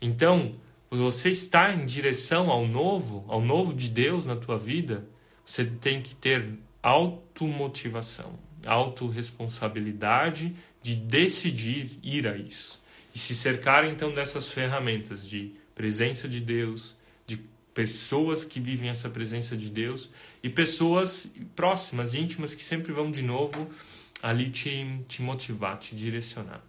Então, 0.00 0.54
você 0.96 1.30
está 1.30 1.72
em 1.72 1.86
direção 1.86 2.50
ao 2.50 2.66
novo, 2.66 3.24
ao 3.28 3.40
novo 3.40 3.72
de 3.72 3.88
Deus 3.88 4.26
na 4.26 4.34
tua 4.34 4.58
vida, 4.58 5.06
você 5.44 5.64
tem 5.64 6.02
que 6.02 6.14
ter 6.14 6.58
automotivação, 6.82 8.38
autorresponsabilidade 8.66 10.54
de 10.82 10.96
decidir 10.96 11.98
ir 12.02 12.26
a 12.26 12.36
isso. 12.36 12.80
E 13.14 13.18
se 13.18 13.34
cercar 13.34 13.84
então 13.84 14.12
dessas 14.12 14.50
ferramentas 14.50 15.28
de 15.28 15.52
presença 15.74 16.28
de 16.28 16.40
Deus, 16.40 16.96
de 17.26 17.36
pessoas 17.74 18.44
que 18.44 18.60
vivem 18.60 18.88
essa 18.88 19.08
presença 19.08 19.56
de 19.56 19.70
Deus 19.70 20.10
e 20.42 20.48
pessoas 20.48 21.30
próximas, 21.54 22.14
íntimas, 22.14 22.54
que 22.54 22.62
sempre 22.62 22.92
vão 22.92 23.10
de 23.10 23.22
novo 23.22 23.70
ali 24.22 24.50
te, 24.50 25.00
te 25.08 25.22
motivar, 25.22 25.78
te 25.78 25.94
direcionar. 25.94 26.62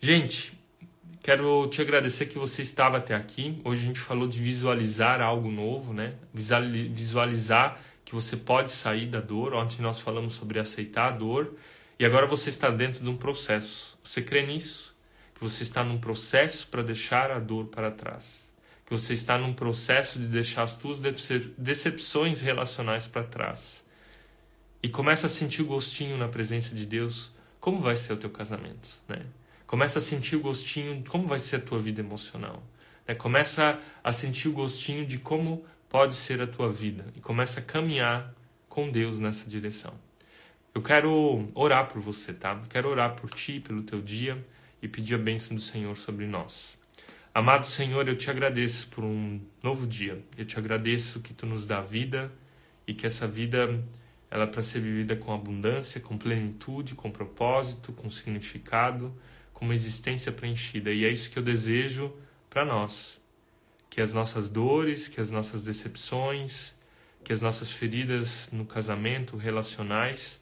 Gente, 0.00 0.55
Quero 1.26 1.66
te 1.66 1.82
agradecer 1.82 2.26
que 2.26 2.38
você 2.38 2.62
estava 2.62 2.98
até 2.98 3.12
aqui. 3.12 3.60
Hoje 3.64 3.82
a 3.82 3.86
gente 3.86 3.98
falou 3.98 4.28
de 4.28 4.40
visualizar 4.40 5.20
algo 5.20 5.50
novo, 5.50 5.92
né? 5.92 6.14
Visualizar 6.32 7.80
que 8.04 8.14
você 8.14 8.36
pode 8.36 8.70
sair 8.70 9.08
da 9.08 9.20
dor. 9.20 9.52
Ontem 9.52 9.82
nós 9.82 10.00
falamos 10.00 10.34
sobre 10.34 10.60
aceitar 10.60 11.08
a 11.08 11.10
dor. 11.10 11.56
E 11.98 12.04
agora 12.04 12.28
você 12.28 12.48
está 12.48 12.70
dentro 12.70 13.02
de 13.02 13.10
um 13.10 13.16
processo. 13.16 13.98
Você 14.04 14.22
crê 14.22 14.46
nisso? 14.46 14.96
Que 15.34 15.40
você 15.40 15.64
está 15.64 15.82
num 15.82 15.98
processo 15.98 16.68
para 16.68 16.80
deixar 16.80 17.32
a 17.32 17.40
dor 17.40 17.66
para 17.66 17.90
trás. 17.90 18.48
Que 18.84 18.92
você 18.96 19.12
está 19.12 19.36
num 19.36 19.52
processo 19.52 20.20
de 20.20 20.28
deixar 20.28 20.62
as 20.62 20.78
suas 20.80 21.00
decepções 21.58 22.40
relacionais 22.40 23.08
para 23.08 23.24
trás. 23.24 23.84
E 24.80 24.88
começa 24.88 25.26
a 25.26 25.28
sentir 25.28 25.62
o 25.62 25.66
gostinho 25.66 26.16
na 26.16 26.28
presença 26.28 26.72
de 26.72 26.86
Deus. 26.86 27.32
Como 27.58 27.80
vai 27.80 27.96
ser 27.96 28.12
o 28.12 28.16
teu 28.16 28.30
casamento, 28.30 28.90
né? 29.08 29.26
Começa 29.66 29.98
a 29.98 30.02
sentir 30.02 30.36
o 30.36 30.40
gostinho 30.40 31.02
de 31.02 31.10
como 31.10 31.26
vai 31.26 31.40
ser 31.40 31.56
a 31.56 31.60
tua 31.60 31.78
vida 31.80 32.00
emocional. 32.00 32.62
Né? 33.06 33.14
Começa 33.14 33.80
a 34.02 34.12
sentir 34.12 34.48
o 34.48 34.52
gostinho 34.52 35.04
de 35.04 35.18
como 35.18 35.64
pode 35.88 36.14
ser 36.14 36.40
a 36.40 36.46
tua 36.46 36.70
vida. 36.70 37.04
E 37.16 37.20
começa 37.20 37.58
a 37.58 37.62
caminhar 37.62 38.32
com 38.68 38.90
Deus 38.90 39.18
nessa 39.18 39.48
direção. 39.48 39.92
Eu 40.72 40.82
quero 40.82 41.50
orar 41.54 41.88
por 41.88 42.00
você, 42.00 42.32
tá? 42.32 42.62
Quero 42.68 42.88
orar 42.88 43.16
por 43.16 43.30
ti, 43.30 43.58
pelo 43.58 43.82
teu 43.82 44.00
dia 44.00 44.44
e 44.80 44.86
pedir 44.86 45.14
a 45.14 45.18
bênção 45.18 45.56
do 45.56 45.62
Senhor 45.62 45.96
sobre 45.96 46.26
nós. 46.26 46.78
Amado 47.34 47.66
Senhor, 47.66 48.06
eu 48.06 48.16
te 48.16 48.30
agradeço 48.30 48.88
por 48.88 49.02
um 49.02 49.40
novo 49.62 49.86
dia. 49.86 50.22
Eu 50.36 50.44
te 50.44 50.58
agradeço 50.58 51.20
que 51.22 51.34
tu 51.34 51.44
nos 51.44 51.66
dá 51.66 51.80
vida 51.80 52.30
e 52.86 52.94
que 52.94 53.06
essa 53.06 53.26
vida 53.26 53.82
ela 54.30 54.44
é 54.44 54.46
para 54.46 54.62
ser 54.62 54.80
vivida 54.80 55.16
com 55.16 55.34
abundância, 55.34 56.00
com 56.00 56.16
plenitude, 56.16 56.94
com 56.94 57.10
propósito, 57.10 57.92
com 57.92 58.08
significado 58.08 59.12
com 59.56 59.64
uma 59.64 59.74
existência 59.74 60.30
preenchida. 60.30 60.92
E 60.92 61.06
é 61.06 61.10
isso 61.10 61.30
que 61.30 61.38
eu 61.38 61.42
desejo 61.42 62.12
para 62.50 62.62
nós. 62.62 63.18
Que 63.88 64.02
as 64.02 64.12
nossas 64.12 64.50
dores, 64.50 65.08
que 65.08 65.18
as 65.18 65.30
nossas 65.30 65.62
decepções, 65.62 66.74
que 67.24 67.32
as 67.32 67.40
nossas 67.40 67.72
feridas 67.72 68.50
no 68.52 68.66
casamento, 68.66 69.34
relacionais, 69.34 70.38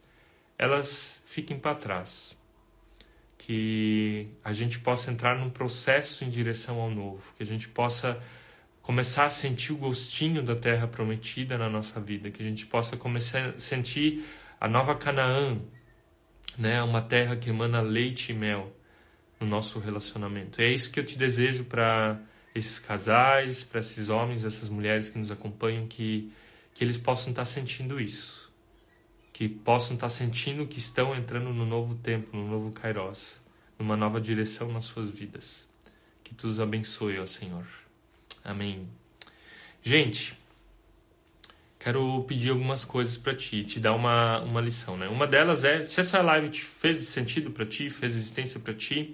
elas 0.58 1.22
fiquem 1.26 1.56
para 1.56 1.76
trás. 1.76 2.36
Que 3.38 4.26
a 4.42 4.52
gente 4.52 4.80
possa 4.80 5.12
entrar 5.12 5.38
num 5.38 5.48
processo 5.48 6.24
em 6.24 6.28
direção 6.28 6.80
ao 6.80 6.90
novo, 6.90 7.34
que 7.36 7.44
a 7.44 7.46
gente 7.46 7.68
possa 7.68 8.20
começar 8.82 9.26
a 9.26 9.30
sentir 9.30 9.72
o 9.72 9.76
gostinho 9.76 10.42
da 10.42 10.56
terra 10.56 10.88
prometida 10.88 11.56
na 11.56 11.70
nossa 11.70 12.00
vida, 12.00 12.32
que 12.32 12.42
a 12.42 12.46
gente 12.46 12.66
possa 12.66 12.96
começar 12.96 13.50
a 13.50 13.58
sentir 13.60 14.24
a 14.60 14.66
nova 14.66 14.96
Canaã, 14.96 15.60
né, 16.58 16.82
uma 16.82 17.00
terra 17.00 17.36
que 17.36 17.48
emana 17.48 17.80
leite 17.80 18.32
e 18.32 18.34
mel 18.34 18.74
no 19.44 19.50
nosso 19.50 19.78
relacionamento. 19.78 20.60
E 20.60 20.64
é 20.64 20.72
isso 20.72 20.90
que 20.90 20.98
eu 20.98 21.04
te 21.04 21.18
desejo 21.18 21.64
para 21.64 22.18
esses 22.54 22.78
casais, 22.78 23.62
para 23.62 23.80
esses 23.80 24.08
homens, 24.08 24.44
essas 24.44 24.68
mulheres 24.68 25.08
que 25.08 25.18
nos 25.18 25.30
acompanham, 25.30 25.86
que, 25.86 26.32
que 26.72 26.82
eles 26.82 26.96
possam 26.96 27.30
estar 27.30 27.42
tá 27.42 27.46
sentindo 27.46 28.00
isso. 28.00 28.52
Que 29.32 29.48
possam 29.48 29.94
estar 29.94 30.06
tá 30.06 30.10
sentindo 30.10 30.66
que 30.66 30.78
estão 30.78 31.14
entrando 31.14 31.52
no 31.52 31.66
novo 31.66 31.94
tempo, 31.96 32.36
no 32.36 32.48
novo 32.48 32.72
Kairos, 32.72 33.40
numa 33.78 33.96
nova 33.96 34.20
direção 34.20 34.72
nas 34.72 34.86
suas 34.86 35.10
vidas. 35.10 35.68
Que 36.22 36.34
tu 36.34 36.46
os 36.46 36.58
abençoe, 36.58 37.18
ó 37.18 37.26
Senhor. 37.26 37.66
Amém. 38.42 38.88
Gente, 39.82 40.38
quero 41.84 42.24
pedir 42.26 42.48
algumas 42.48 42.82
coisas 42.82 43.18
para 43.18 43.34
ti, 43.34 43.62
te 43.62 43.78
dar 43.78 43.92
uma, 43.92 44.40
uma 44.40 44.58
lição, 44.58 44.96
né? 44.96 45.06
Uma 45.06 45.26
delas 45.26 45.64
é, 45.64 45.84
se 45.84 46.00
essa 46.00 46.22
live 46.22 46.48
te 46.48 46.62
fez 46.62 46.96
sentido 47.00 47.50
para 47.50 47.66
ti, 47.66 47.90
fez 47.90 48.16
existência 48.16 48.58
para 48.58 48.72
ti, 48.72 49.12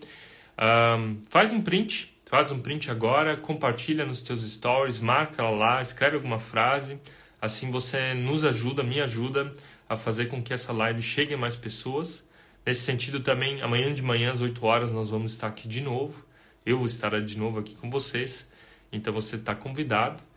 um, 0.97 1.21
faz 1.29 1.53
um 1.53 1.61
print, 1.61 2.15
faz 2.27 2.53
um 2.53 2.61
print 2.61 2.89
agora, 2.89 3.37
compartilha 3.37 4.07
nos 4.07 4.23
teus 4.23 4.49
stories, 4.49 5.01
marca 5.01 5.43
lá, 5.51 5.83
escreve 5.83 6.15
alguma 6.15 6.39
frase, 6.39 7.01
assim 7.43 7.73
você 7.73 8.15
nos 8.15 8.45
ajuda, 8.45 8.85
me 8.85 9.01
ajuda 9.01 9.53
a 9.89 9.97
fazer 9.97 10.27
com 10.27 10.41
que 10.41 10.53
essa 10.53 10.73
live 10.73 11.03
chegue 11.03 11.35
a 11.35 11.37
mais 11.37 11.57
pessoas. 11.57 12.23
Nesse 12.65 12.83
sentido 12.83 13.19
também, 13.19 13.61
amanhã 13.63 13.93
de 13.93 14.01
manhã 14.01 14.31
às 14.31 14.41
8 14.41 14.65
horas 14.65 14.93
nós 14.93 15.11
vamos 15.11 15.33
estar 15.33 15.49
aqui 15.49 15.67
de 15.67 15.81
novo. 15.81 16.25
Eu 16.65 16.79
vou 16.79 16.87
estar 16.87 17.21
de 17.21 17.37
novo 17.37 17.59
aqui 17.59 17.75
com 17.75 17.91
vocês. 17.91 18.47
Então 18.93 19.13
você 19.13 19.35
está 19.35 19.57
convidado. 19.57 20.30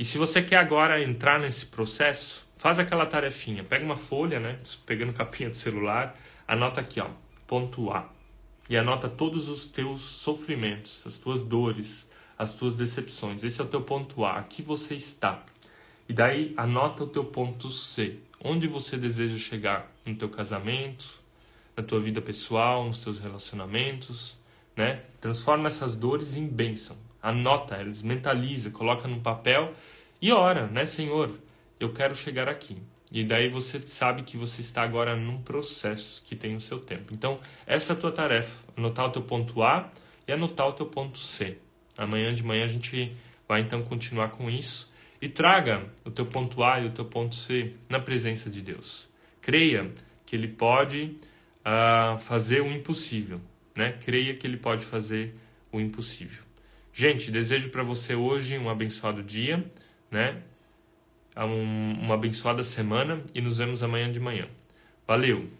E 0.00 0.04
se 0.06 0.16
você 0.16 0.40
quer 0.40 0.56
agora 0.56 1.04
entrar 1.04 1.38
nesse 1.38 1.66
processo, 1.66 2.48
faz 2.56 2.78
aquela 2.78 3.04
tarefinha. 3.04 3.62
Pega 3.62 3.84
uma 3.84 3.98
folha, 3.98 4.40
né? 4.40 4.58
Pegando 4.86 5.12
capinha 5.12 5.50
do 5.50 5.56
celular, 5.56 6.18
anota 6.48 6.80
aqui, 6.80 6.98
ó, 7.02 7.10
ponto 7.46 7.90
A. 7.90 8.10
E 8.70 8.78
anota 8.78 9.10
todos 9.10 9.50
os 9.50 9.66
teus 9.66 10.00
sofrimentos, 10.00 11.06
as 11.06 11.18
tuas 11.18 11.42
dores, 11.42 12.08
as 12.38 12.54
tuas 12.54 12.74
decepções. 12.74 13.44
Esse 13.44 13.60
é 13.60 13.64
o 13.64 13.66
teu 13.66 13.82
ponto 13.82 14.24
A. 14.24 14.38
Aqui 14.38 14.62
você 14.62 14.94
está. 14.94 15.44
E 16.08 16.14
daí 16.14 16.54
anota 16.56 17.04
o 17.04 17.06
teu 17.06 17.26
ponto 17.26 17.68
C. 17.68 18.20
Onde 18.42 18.66
você 18.66 18.96
deseja 18.96 19.36
chegar 19.36 19.92
no 20.06 20.14
teu 20.14 20.30
casamento, 20.30 21.20
na 21.76 21.82
tua 21.82 22.00
vida 22.00 22.22
pessoal, 22.22 22.86
nos 22.86 23.00
teus 23.00 23.18
relacionamentos, 23.18 24.38
né? 24.74 25.02
Transforma 25.20 25.68
essas 25.68 25.94
dores 25.94 26.36
em 26.36 26.46
bênção. 26.46 27.09
Anota 27.22 27.76
elas, 27.76 28.02
mentaliza, 28.02 28.70
coloca 28.70 29.06
no 29.06 29.20
papel 29.20 29.74
e 30.22 30.32
ora, 30.32 30.66
né, 30.66 30.84
Senhor? 30.84 31.38
Eu 31.78 31.92
quero 31.92 32.14
chegar 32.14 32.48
aqui. 32.48 32.76
E 33.10 33.24
daí 33.24 33.48
você 33.48 33.80
sabe 33.86 34.22
que 34.22 34.36
você 34.36 34.60
está 34.60 34.82
agora 34.82 35.16
num 35.16 35.42
processo 35.42 36.22
que 36.22 36.36
tem 36.36 36.54
o 36.54 36.60
seu 36.60 36.78
tempo. 36.78 37.12
Então, 37.12 37.40
essa 37.66 37.92
é 37.92 37.96
a 37.96 37.98
tua 37.98 38.12
tarefa, 38.12 38.68
anotar 38.76 39.06
o 39.06 39.10
teu 39.10 39.22
ponto 39.22 39.62
A 39.62 39.90
e 40.28 40.32
anotar 40.32 40.68
o 40.68 40.72
teu 40.72 40.86
ponto 40.86 41.18
C. 41.18 41.58
Amanhã 41.96 42.32
de 42.32 42.44
manhã 42.44 42.64
a 42.64 42.68
gente 42.68 43.16
vai 43.48 43.62
então 43.62 43.82
continuar 43.82 44.28
com 44.30 44.48
isso 44.48 44.92
e 45.20 45.28
traga 45.28 45.86
o 46.04 46.10
teu 46.10 46.24
ponto 46.26 46.62
A 46.62 46.80
e 46.80 46.86
o 46.86 46.90
teu 46.90 47.04
ponto 47.04 47.34
C 47.34 47.74
na 47.88 47.98
presença 47.98 48.48
de 48.48 48.62
Deus. 48.62 49.08
Creia 49.40 49.90
que 50.24 50.36
Ele 50.36 50.48
pode 50.48 51.16
uh, 51.64 52.18
fazer 52.18 52.60
o 52.60 52.70
impossível, 52.70 53.40
né? 53.74 53.92
Creia 54.04 54.34
que 54.34 54.46
Ele 54.46 54.56
pode 54.56 54.84
fazer 54.84 55.34
o 55.72 55.80
impossível. 55.80 56.49
Gente, 56.92 57.30
desejo 57.30 57.70
para 57.70 57.82
você 57.82 58.14
hoje 58.14 58.58
um 58.58 58.68
abençoado 58.68 59.22
dia, 59.22 59.64
né? 60.10 60.42
Um, 61.36 61.92
uma 62.00 62.14
abençoada 62.14 62.64
semana 62.64 63.22
e 63.34 63.40
nos 63.40 63.58
vemos 63.58 63.82
amanhã 63.82 64.10
de 64.10 64.20
manhã. 64.20 64.48
Valeu! 65.06 65.59